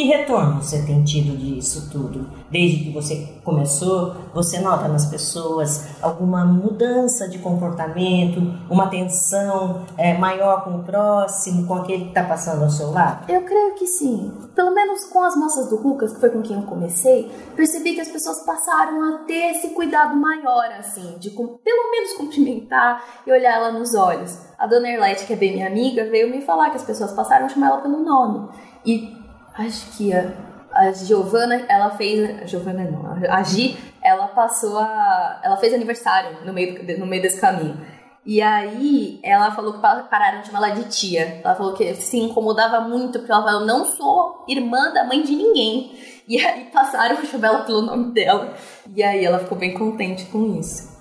Que 0.01 0.07
retorno 0.07 0.63
você 0.63 0.81
tem 0.87 1.05
tido 1.05 1.37
disso 1.37 1.91
tudo? 1.93 2.27
Desde 2.51 2.85
que 2.85 2.91
você 2.91 3.35
começou, 3.45 4.15
você 4.33 4.59
nota 4.59 4.89
nas 4.89 5.05
pessoas 5.05 5.91
alguma 6.01 6.43
mudança 6.43 7.29
de 7.29 7.39
comportamento, 7.39 8.41
uma 8.71 8.85
atenção 8.85 9.85
é, 9.99 10.17
maior 10.17 10.65
com 10.65 10.77
o 10.77 10.85
próximo, 10.85 11.67
com 11.67 11.75
aquele 11.75 12.05
que 12.05 12.09
está 12.09 12.25
passando 12.25 12.63
ao 12.63 12.71
seu 12.71 12.91
lado? 12.91 13.31
Eu 13.31 13.43
creio 13.43 13.75
que 13.75 13.87
sim. 13.87 14.33
Pelo 14.55 14.71
menos 14.71 15.05
com 15.05 15.23
as 15.23 15.37
moças 15.37 15.69
do 15.69 15.77
Lucas, 15.77 16.15
que 16.15 16.21
foi 16.21 16.31
com 16.31 16.41
quem 16.41 16.57
eu 16.57 16.63
comecei, 16.63 17.31
percebi 17.55 17.93
que 17.93 18.01
as 18.01 18.09
pessoas 18.09 18.43
passaram 18.47 19.03
a 19.03 19.19
ter 19.25 19.51
esse 19.51 19.69
cuidado 19.75 20.17
maior, 20.17 20.65
assim, 20.79 21.19
de 21.19 21.29
pelo 21.29 21.91
menos 21.91 22.15
cumprimentar 22.15 23.05
e 23.27 23.31
olhar 23.31 23.57
ela 23.57 23.71
nos 23.71 23.95
olhos. 23.95 24.35
A 24.59 24.67
dona 24.67 24.89
Erlete, 24.89 25.27
que 25.27 25.35
é 25.35 25.37
bem 25.37 25.53
minha 25.53 25.67
amiga, 25.67 26.09
veio 26.09 26.31
me 26.31 26.41
falar 26.41 26.71
que 26.71 26.77
as 26.77 26.85
pessoas 26.85 27.13
passaram 27.13 27.45
a 27.45 27.49
chamar 27.51 27.67
ela 27.67 27.83
pelo 27.83 28.03
nome. 28.03 28.49
E 28.85 29.20
acho 29.55 29.97
que 29.97 30.13
a, 30.13 30.33
a 30.73 30.93
Giovana, 30.93 31.65
ela 31.69 31.91
fez. 31.91 32.43
A 32.43 32.47
Giovana 32.47 32.85
não, 32.85 33.07
a 33.29 33.43
Gi, 33.43 33.77
ela 34.03 34.29
passou 34.29 34.79
a. 34.79 35.41
Ela 35.43 35.57
fez 35.57 35.75
aniversário 35.75 36.45
no 36.45 36.53
meio, 36.53 36.99
no 36.99 37.07
meio 37.07 37.23
desse 37.23 37.41
caminho. 37.41 37.79
E 38.25 38.43
aí 38.43 39.19
ela 39.23 39.51
falou 39.51 39.73
que 39.73 39.81
pararam 39.81 40.41
de 40.41 40.47
chamar 40.47 40.69
ela 40.69 40.77
de 40.77 40.89
tia. 40.89 41.41
Ela 41.43 41.55
falou 41.55 41.73
que 41.73 41.95
se 41.95 42.19
incomodava 42.19 42.81
muito, 42.81 43.19
porque 43.19 43.33
ela 43.33 43.43
falou, 43.43 43.67
não 43.67 43.87
sou 43.87 44.45
irmã 44.47 44.93
da 44.93 45.05
mãe 45.05 45.23
de 45.23 45.35
ninguém. 45.35 45.99
E 46.29 46.39
aí 46.39 46.67
passaram 46.67 47.17
a 47.19 47.25
chamar 47.25 47.49
ela 47.49 47.65
pelo 47.65 47.83
nome 47.83 48.13
dela. 48.13 48.55
E 48.95 49.03
aí 49.03 49.25
ela 49.25 49.39
ficou 49.39 49.59
bem 49.59 49.75
contente 49.75 50.27
com 50.27 50.59
isso. 50.59 50.97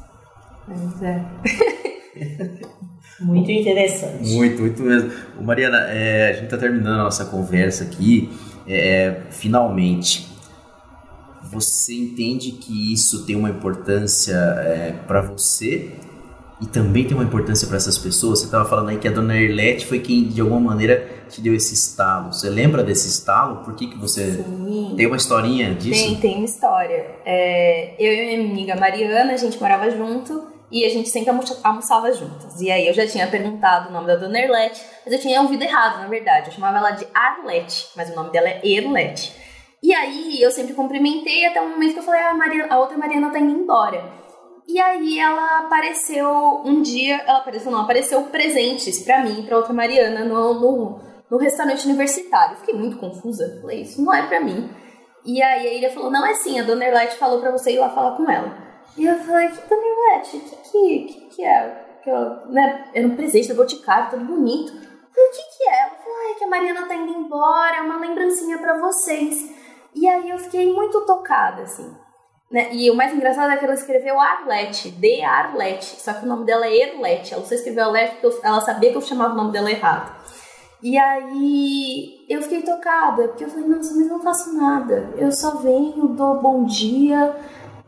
Mas 0.67 1.03
é. 1.03 1.23
Muito 3.21 3.51
interessante. 3.51 4.29
Muito, 4.29 4.61
muito 4.61 4.81
mesmo. 4.81 5.11
Mariana, 5.41 5.77
é, 5.89 6.29
a 6.29 6.33
gente 6.33 6.45
está 6.45 6.57
terminando 6.57 6.99
a 6.99 7.03
nossa 7.03 7.25
conversa 7.25 7.83
aqui. 7.83 8.29
É, 8.67 9.21
finalmente, 9.29 10.27
você 11.43 11.93
entende 11.93 12.51
que 12.53 12.93
isso 12.93 13.25
tem 13.25 13.35
uma 13.35 13.49
importância 13.49 14.35
é, 14.35 14.93
para 15.07 15.21
você? 15.21 15.91
e 16.61 16.65
também 16.65 17.05
tem 17.05 17.15
uma 17.15 17.23
importância 17.23 17.67
para 17.67 17.77
essas 17.77 17.97
pessoas. 17.97 18.39
Você 18.39 18.45
estava 18.45 18.67
falando 18.67 18.89
aí 18.89 18.97
que 18.97 19.07
a 19.07 19.11
dona 19.11 19.39
Erlete 19.39 19.85
foi 19.85 19.99
quem, 19.99 20.25
de 20.27 20.41
alguma 20.41 20.59
maneira, 20.59 21.07
te 21.29 21.39
deu 21.39 21.53
esse 21.55 21.73
estalo. 21.73 22.33
Você 22.33 22.49
lembra 22.49 22.83
desse 22.83 23.07
estalo? 23.07 23.63
Por 23.63 23.75
que, 23.75 23.87
que 23.87 23.97
você. 23.97 24.43
Sim. 24.43 24.93
Tem 24.97 25.07
uma 25.07 25.15
historinha 25.15 25.73
disso? 25.73 26.03
Tem, 26.03 26.15
tem 26.17 26.35
uma 26.35 26.45
história. 26.45 27.05
É, 27.25 27.93
eu 27.97 28.13
e 28.13 28.37
minha 28.37 28.51
amiga 28.51 28.75
Mariana, 28.75 29.33
a 29.33 29.37
gente 29.37 29.57
morava 29.59 29.89
junto 29.89 30.48
e 30.71 30.85
a 30.85 30.89
gente 30.89 31.09
sempre 31.09 31.31
almoçava 31.63 32.11
juntas. 32.13 32.61
E 32.61 32.71
aí 32.71 32.87
eu 32.87 32.93
já 32.93 33.07
tinha 33.07 33.27
perguntado 33.27 33.89
o 33.89 33.91
nome 33.91 34.07
da 34.07 34.15
dona 34.15 34.39
Erlete, 34.39 34.81
mas 35.03 35.13
eu 35.13 35.19
tinha 35.19 35.41
ouvido 35.41 35.63
errado, 35.63 35.99
na 35.99 36.07
verdade. 36.07 36.47
Eu 36.47 36.53
chamava 36.53 36.77
ela 36.77 36.91
de 36.91 37.07
Arlete, 37.13 37.89
mas 37.95 38.09
o 38.09 38.15
nome 38.15 38.29
dela 38.31 38.47
é 38.47 38.61
Erlete. 38.63 39.33
E 39.81 39.93
aí 39.93 40.41
eu 40.41 40.51
sempre 40.51 40.73
cumprimentei 40.73 41.45
até 41.45 41.61
o 41.61 41.69
momento 41.69 41.93
que 41.93 41.99
eu 41.99 42.03
falei, 42.03 42.21
ah, 42.21 42.31
a, 42.31 42.33
Maria, 42.33 42.67
a 42.69 42.77
outra 42.79 42.97
Mariana 42.97 43.31
tá 43.31 43.39
indo 43.39 43.59
embora. 43.59 44.03
E 44.67 44.79
aí 44.79 45.17
ela 45.17 45.61
apareceu 45.61 46.61
um 46.63 46.81
dia, 46.81 47.23
ela 47.25 47.39
apareceu 47.39 47.71
não, 47.71 47.81
apareceu 47.81 48.21
presentes 48.23 48.99
para 48.99 49.23
mim, 49.23 49.41
para 49.43 49.57
outra 49.57 49.73
Mariana 49.73 50.23
no, 50.23 50.53
no, 50.53 50.99
no, 51.31 51.37
restaurante 51.37 51.85
universitário. 51.85 52.57
Fiquei 52.57 52.75
muito 52.75 52.97
confusa, 52.97 53.57
falei, 53.61 53.81
isso 53.81 54.03
não 54.03 54.13
é 54.13 54.27
para 54.27 54.39
mim. 54.39 54.69
E 55.25 55.41
aí 55.41 55.67
a 55.67 55.73
Ilha 55.73 55.91
falou, 55.91 56.11
não 56.11 56.25
é 56.25 56.35
sim, 56.35 56.59
a 56.59 56.63
Dona 56.63 56.85
Erlete 56.85 57.15
falou 57.15 57.39
para 57.39 57.51
você 57.51 57.71
ir 57.71 57.79
lá 57.79 57.89
falar 57.89 58.15
com 58.15 58.29
ela. 58.29 58.68
E 58.97 59.05
eu 59.05 59.15
falei, 59.19 59.49
que 59.49 59.67
Dona 59.67 59.81
Erlete, 59.81 60.37
o 60.37 60.39
que, 60.39 60.55
que, 60.55 60.99
que, 61.05 61.35
que 61.35 61.43
é? 61.43 61.85
Que 62.03 62.09
eu, 62.09 62.47
né, 62.47 62.89
era 62.93 63.07
um 63.07 63.15
presente 63.15 63.47
da 63.47 63.55
Boticário, 63.55 64.09
tudo 64.09 64.25
bonito. 64.25 64.73
Eu 64.73 64.79
falei, 64.79 65.29
o 65.29 65.31
que 65.31 65.57
que 65.57 65.69
é? 65.69 65.81
Ela 65.81 65.95
falou, 66.03 66.31
é 66.31 66.33
que 66.33 66.43
a 66.43 66.47
Mariana 66.47 66.87
tá 66.87 66.95
indo 66.95 67.13
embora, 67.13 67.77
é 67.77 67.81
uma 67.81 67.99
lembrancinha 67.99 68.57
para 68.57 68.77
vocês. 68.77 69.51
E 69.95 70.07
aí 70.07 70.29
eu 70.29 70.37
fiquei 70.37 70.71
muito 70.73 71.05
tocada, 71.05 71.63
assim. 71.63 71.89
Né? 72.51 72.69
E 72.73 72.89
o 72.89 72.95
mais 72.95 73.13
engraçado 73.13 73.51
é 73.51 73.57
que 73.57 73.65
ela 73.65 73.75
escreveu 73.75 74.19
Arlete, 74.19 74.89
de 74.89 75.21
Arlete, 75.21 76.01
só 76.01 76.13
que 76.13 76.25
o 76.25 76.27
nome 76.27 76.45
dela 76.45 76.65
é 76.65 76.75
Erlete. 76.75 77.33
Ela 77.33 77.45
só 77.45 77.53
escreveu 77.53 77.85
Arlete 77.85 78.17
porque 78.21 78.45
ela 78.45 78.61
sabia 78.61 78.91
que 78.91 78.97
eu 78.97 79.01
chamava 79.01 79.33
o 79.33 79.37
nome 79.37 79.51
dela 79.51 79.69
errado. 79.69 80.19
E 80.81 80.97
aí 80.97 82.25
eu 82.29 82.41
fiquei 82.41 82.61
tocada, 82.61 83.27
porque 83.27 83.43
eu 83.43 83.49
falei, 83.49 83.67
nossa, 83.67 83.93
mas 83.93 84.07
não 84.07 84.21
faço 84.21 84.57
nada. 84.57 85.13
Eu 85.17 85.31
só 85.31 85.57
venho, 85.57 86.07
dou 86.07 86.41
bom 86.41 86.63
dia, 86.63 87.35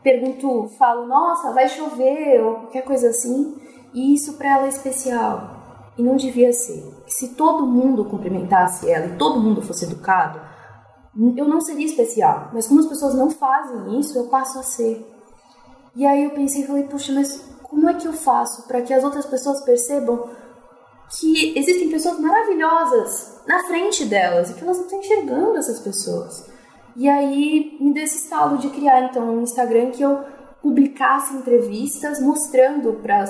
pergunto, 0.02 0.70
falo, 0.78 1.06
nossa, 1.06 1.52
vai 1.52 1.68
chover, 1.68 2.42
ou 2.42 2.54
qualquer 2.56 2.82
coisa 2.82 3.08
assim. 3.08 3.56
E 3.94 4.14
isso 4.14 4.34
para 4.34 4.56
ela 4.56 4.66
é 4.66 4.68
especial. 4.68 5.92
E 5.96 6.02
não 6.02 6.16
devia 6.16 6.52
ser. 6.52 6.82
Se 7.06 7.34
todo 7.34 7.66
mundo 7.66 8.04
cumprimentasse 8.04 8.90
ela 8.90 9.06
e 9.06 9.16
todo 9.16 9.40
mundo 9.40 9.62
fosse 9.62 9.84
educado, 9.84 10.40
eu 11.36 11.46
não 11.46 11.60
seria 11.60 11.84
especial, 11.84 12.50
mas 12.54 12.66
como 12.66 12.80
as 12.80 12.86
pessoas 12.86 13.14
não 13.14 13.30
fazem 13.30 14.00
isso, 14.00 14.18
eu 14.18 14.28
passo 14.28 14.58
a 14.58 14.62
ser. 14.62 15.06
E 15.94 16.06
aí 16.06 16.24
eu 16.24 16.30
pensei 16.30 16.62
e 16.62 16.66
falei, 16.66 16.84
puxa, 16.84 17.12
mas 17.12 17.52
como 17.62 17.88
é 17.88 17.94
que 17.94 18.08
eu 18.08 18.14
faço 18.14 18.66
para 18.66 18.80
que 18.80 18.94
as 18.94 19.04
outras 19.04 19.26
pessoas 19.26 19.62
percebam 19.62 20.30
que 21.20 21.58
existem 21.58 21.90
pessoas 21.90 22.18
maravilhosas 22.18 23.42
na 23.46 23.62
frente 23.64 24.06
delas 24.06 24.50
e 24.50 24.54
que 24.54 24.64
elas 24.64 24.78
não 24.78 24.84
estão 24.84 25.00
enxergando 25.00 25.58
essas 25.58 25.80
pessoas? 25.80 26.50
E 26.96 27.08
aí 27.08 27.76
me 27.80 27.92
deu 27.92 28.04
esse 28.04 28.24
estalo 28.24 28.58
de 28.58 28.68
criar 28.70 29.02
então 29.04 29.36
um 29.36 29.42
Instagram 29.42 29.90
que 29.90 30.02
eu 30.02 30.20
publicasse 30.62 31.34
entrevistas 31.34 32.20
mostrando 32.20 32.92
para 32.94 33.24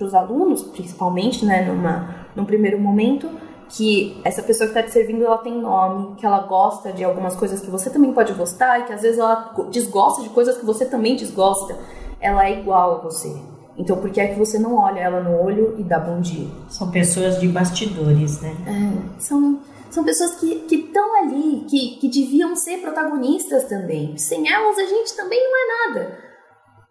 os 0.00 0.14
alunos, 0.14 0.62
principalmente, 0.62 1.44
né, 1.44 1.64
numa, 1.64 2.26
num 2.36 2.44
primeiro 2.44 2.78
momento, 2.78 3.28
que 3.68 4.18
essa 4.24 4.42
pessoa 4.42 4.70
que 4.70 4.78
está 4.78 4.82
te 4.82 4.92
servindo 4.92 5.24
ela 5.24 5.38
tem 5.38 5.60
nome, 5.60 6.14
que 6.16 6.24
ela 6.24 6.40
gosta 6.40 6.92
de 6.92 7.04
algumas 7.04 7.36
coisas 7.36 7.60
que 7.60 7.70
você 7.70 7.90
também 7.90 8.12
pode 8.12 8.32
gostar 8.32 8.80
e 8.80 8.84
que 8.84 8.92
às 8.92 9.02
vezes 9.02 9.18
ela 9.18 9.52
desgosta 9.70 10.22
de 10.22 10.30
coisas 10.30 10.56
que 10.56 10.64
você 10.64 10.86
também 10.86 11.16
desgosta, 11.16 11.76
ela 12.20 12.46
é 12.46 12.60
igual 12.60 12.94
a 12.94 12.98
você. 12.98 13.36
Então 13.76 13.96
por 13.98 14.10
que 14.10 14.20
é 14.20 14.28
que 14.28 14.38
você 14.38 14.58
não 14.58 14.76
olha 14.76 15.00
ela 15.00 15.20
no 15.20 15.40
olho 15.40 15.74
e 15.78 15.82
dá 15.82 15.98
bom 15.98 16.20
dia? 16.20 16.48
São 16.68 16.90
pessoas 16.90 17.38
de 17.40 17.46
bastidores, 17.46 18.40
né? 18.40 18.56
É, 18.66 19.20
são, 19.20 19.58
são 19.90 20.04
pessoas 20.04 20.36
que 20.36 20.66
estão 20.70 21.22
ali, 21.22 21.64
que, 21.68 21.98
que 22.00 22.08
deviam 22.08 22.54
ser 22.54 22.78
protagonistas 22.78 23.64
também. 23.64 24.16
Sem 24.16 24.48
elas 24.48 24.78
a 24.78 24.86
gente 24.86 25.16
também 25.16 25.40
não 25.42 25.56
é 25.56 25.88
nada. 25.88 26.18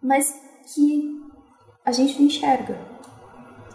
Mas 0.02 0.34
que 0.74 1.18
a 1.84 1.92
gente 1.92 2.18
não 2.18 2.26
enxerga. 2.26 2.78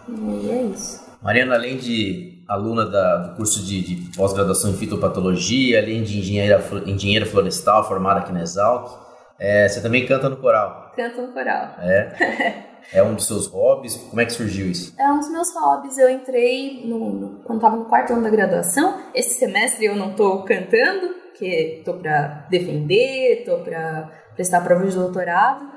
E 0.07 0.49
é 0.49 0.63
isso. 0.63 1.03
Mariana, 1.21 1.55
além 1.55 1.77
de 1.77 2.43
aluna 2.47 2.85
da, 2.85 3.17
do 3.17 3.35
curso 3.35 3.63
de, 3.63 3.81
de 3.81 4.17
pós-graduação 4.17 4.71
em 4.71 4.77
fitopatologia, 4.77 5.79
além 5.79 6.03
de 6.03 6.19
engenheira, 6.19 6.63
engenheira 6.85 7.25
florestal 7.25 7.87
formada 7.87 8.19
aqui 8.19 8.33
na 8.33 8.41
Exalc, 8.41 8.91
é, 9.39 9.67
você 9.67 9.81
também 9.81 10.05
canta 10.05 10.29
no 10.29 10.37
coral? 10.37 10.91
Canto 10.95 11.21
no 11.21 11.33
coral. 11.33 11.75
É? 11.79 12.69
é 12.91 13.03
um 13.03 13.15
dos 13.15 13.27
seus 13.27 13.47
hobbies? 13.47 13.95
Como 13.95 14.21
é 14.21 14.25
que 14.25 14.33
surgiu 14.33 14.69
isso? 14.69 14.93
É 14.99 15.11
um 15.11 15.19
dos 15.19 15.29
meus 15.29 15.53
hobbies. 15.55 15.97
Eu 15.97 16.09
entrei 16.09 16.83
no, 16.85 17.11
no, 17.11 17.29
quando 17.43 17.59
estava 17.59 17.75
no 17.77 17.85
quarto 17.85 18.13
ano 18.13 18.23
da 18.23 18.29
graduação. 18.29 18.99
Esse 19.13 19.39
semestre 19.39 19.85
eu 19.85 19.95
não 19.95 20.11
estou 20.11 20.43
cantando, 20.43 21.13
porque 21.29 21.77
estou 21.79 21.95
para 21.95 22.47
defender, 22.49 23.39
estou 23.39 23.59
para 23.59 24.09
prestar 24.35 24.61
prova 24.61 24.85
de 24.85 24.95
doutorado. 24.95 25.71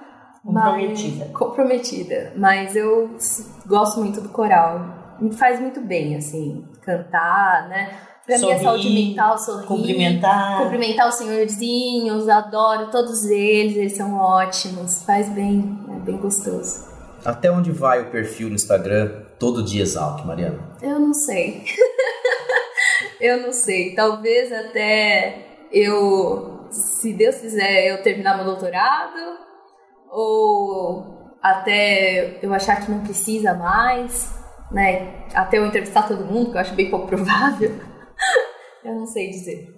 Comprometida. 0.45 1.25
Mas, 1.25 1.37
comprometida. 1.37 2.33
Mas 2.37 2.77
eu 2.77 3.11
gosto 3.66 4.01
muito 4.01 4.21
do 4.21 4.29
coral 4.29 5.05
me 5.21 5.33
faz 5.33 5.61
muito 5.61 5.81
bem, 5.81 6.16
assim, 6.16 6.64
cantar, 6.83 7.69
né? 7.69 7.90
Pra 8.25 8.38
sorrir, 8.38 8.55
minha 8.55 8.64
saúde 8.64 8.90
mental, 8.90 9.38
sorrir. 9.38 9.66
Cumprimentar. 9.66 10.62
Cumprimentar 10.62 11.09
os 11.09 11.14
senhorzinhos, 11.14 12.29
adoro 12.29 12.90
todos 12.90 13.25
eles, 13.25 13.77
eles 13.77 13.97
são 13.97 14.19
ótimos. 14.19 15.05
Faz 15.05 15.29
bem, 15.29 15.79
é 15.95 15.99
bem 16.01 16.16
gostoso. 16.16 16.95
Até 17.24 17.50
onde 17.50 17.72
vai 17.72 18.02
o 18.02 18.11
perfil 18.11 18.48
no 18.48 18.55
Instagram 18.55 19.24
Todo 19.38 19.64
Dia 19.64 19.83
Exalc, 19.83 20.24
Mariana? 20.24 20.59
Eu 20.81 20.98
não 20.98 21.12
sei. 21.12 21.64
eu 23.20 23.42
não 23.42 23.52
sei. 23.52 23.94
Talvez 23.94 24.52
até 24.52 25.66
eu, 25.72 26.66
se 26.70 27.12
Deus 27.12 27.37
quiser, 27.37 27.88
eu 27.88 28.02
terminar 28.02 28.37
meu 28.37 28.44
doutorado, 28.44 29.38
ou 30.11 31.35
até 31.42 32.38
eu 32.42 32.52
achar 32.52 32.85
que 32.85 32.90
não 32.90 33.00
precisa 33.00 33.55
mais 33.55 34.37
né, 34.70 35.26
até 35.35 35.59
eu 35.59 35.66
entrevistar 35.66 36.09
todo 36.09 36.24
mundo, 36.24 36.50
que 36.50 36.57
eu 36.57 36.61
acho 36.61 36.74
bem 36.74 36.90
pouco 36.90 37.07
provável. 37.07 37.70
eu 38.85 38.94
não 38.94 39.07
sei 39.07 39.31
dizer. 39.31 39.74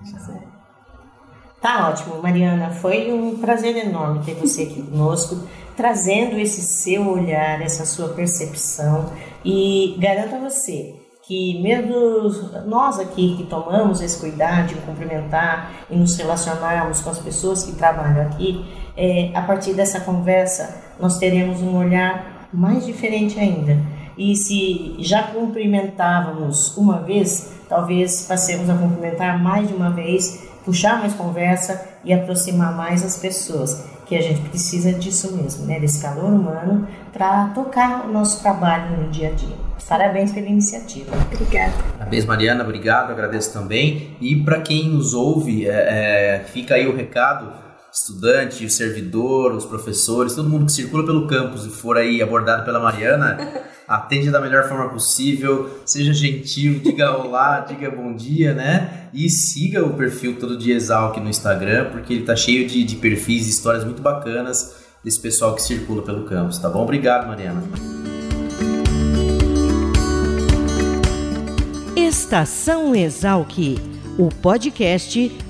Não 0.00 0.18
sei. 0.18 0.53
Tá 1.64 1.88
ótimo, 1.88 2.20
Mariana. 2.20 2.72
Foi 2.72 3.10
um 3.10 3.38
prazer 3.38 3.74
enorme 3.74 4.22
ter 4.22 4.34
você 4.34 4.64
aqui 4.64 4.82
conosco, 4.82 5.48
trazendo 5.74 6.38
esse 6.38 6.60
seu 6.60 7.08
olhar, 7.08 7.62
essa 7.62 7.86
sua 7.86 8.10
percepção. 8.10 9.10
E 9.42 9.96
garanto 9.98 10.34
a 10.34 10.40
você 10.40 10.94
que 11.22 11.62
mesmo 11.62 11.96
nós 12.66 12.98
aqui 12.98 13.34
que 13.38 13.46
tomamos 13.46 14.02
esse 14.02 14.20
cuidado 14.20 14.66
de 14.66 14.74
cumprimentar 14.74 15.86
e 15.88 15.96
nos 15.96 16.14
relacionarmos 16.18 17.00
com 17.00 17.08
as 17.08 17.18
pessoas 17.18 17.64
que 17.64 17.72
trabalham 17.72 18.26
aqui, 18.26 18.62
é, 18.94 19.30
a 19.32 19.40
partir 19.40 19.72
dessa 19.72 20.00
conversa 20.00 20.84
nós 21.00 21.16
teremos 21.16 21.62
um 21.62 21.78
olhar 21.78 22.46
mais 22.52 22.84
diferente 22.84 23.40
ainda 23.40 23.78
e 24.18 24.36
se 24.36 24.96
já 24.98 25.22
cumprimentávamos 25.22 26.76
uma 26.76 27.00
vez, 27.00 27.54
talvez 27.70 28.26
passemos 28.26 28.68
a 28.68 28.76
cumprimentar 28.76 29.42
mais 29.42 29.66
de 29.66 29.74
uma 29.74 29.90
vez, 29.90 30.53
puxar 30.64 30.98
mais 30.98 31.14
conversa 31.14 31.88
e 32.04 32.12
aproximar 32.12 32.74
mais 32.76 33.04
as 33.04 33.16
pessoas, 33.16 33.84
que 34.06 34.16
a 34.16 34.20
gente 34.20 34.40
precisa 34.48 34.92
disso 34.92 35.34
mesmo, 35.36 35.66
né? 35.66 35.80
desse 35.80 36.00
calor 36.00 36.30
humano, 36.30 36.86
para 37.12 37.48
tocar 37.48 38.06
o 38.06 38.12
nosso 38.12 38.42
trabalho 38.42 38.96
no 38.98 39.10
dia 39.10 39.28
a 39.28 39.32
dia. 39.32 39.56
Parabéns 39.88 40.32
pela 40.32 40.46
iniciativa. 40.46 41.10
Obrigada. 41.32 41.72
Parabéns, 41.98 42.24
Mariana. 42.24 42.64
Obrigado. 42.64 43.10
Agradeço 43.10 43.52
também. 43.52 44.16
E 44.20 44.34
para 44.36 44.60
quem 44.60 44.88
nos 44.88 45.12
ouve, 45.12 45.68
é, 45.68 45.70
é, 45.70 46.44
fica 46.44 46.74
aí 46.74 46.86
o 46.86 46.96
recado 46.96 47.63
estudante, 47.94 48.66
o 48.66 48.70
servidor, 48.70 49.52
os 49.52 49.64
professores, 49.64 50.34
todo 50.34 50.48
mundo 50.48 50.66
que 50.66 50.72
circula 50.72 51.06
pelo 51.06 51.28
campus 51.28 51.64
e 51.64 51.68
for 51.68 51.96
aí 51.96 52.20
abordado 52.20 52.64
pela 52.64 52.80
Mariana, 52.80 53.38
atende 53.86 54.32
da 54.32 54.40
melhor 54.40 54.68
forma 54.68 54.88
possível, 54.88 55.78
seja 55.86 56.12
gentil, 56.12 56.80
diga 56.80 57.16
olá, 57.16 57.60
diga 57.68 57.88
bom 57.90 58.12
dia, 58.12 58.52
né? 58.52 59.08
E 59.14 59.30
siga 59.30 59.84
o 59.84 59.94
perfil 59.94 60.40
Todo 60.40 60.58
Dia 60.58 60.74
Exalc 60.74 61.18
no 61.18 61.28
Instagram, 61.30 61.90
porque 61.92 62.14
ele 62.14 62.24
tá 62.24 62.34
cheio 62.34 62.66
de, 62.66 62.82
de 62.82 62.96
perfis 62.96 63.46
e 63.46 63.50
histórias 63.50 63.84
muito 63.84 64.02
bacanas 64.02 64.74
desse 65.04 65.20
pessoal 65.20 65.54
que 65.54 65.62
circula 65.62 66.02
pelo 66.02 66.24
campus, 66.24 66.58
tá 66.58 66.68
bom? 66.68 66.82
Obrigado, 66.82 67.28
Mariana. 67.28 67.62
Estação 71.94 72.92
Exalc 72.92 73.78
o 74.18 74.28
podcast 74.28 75.43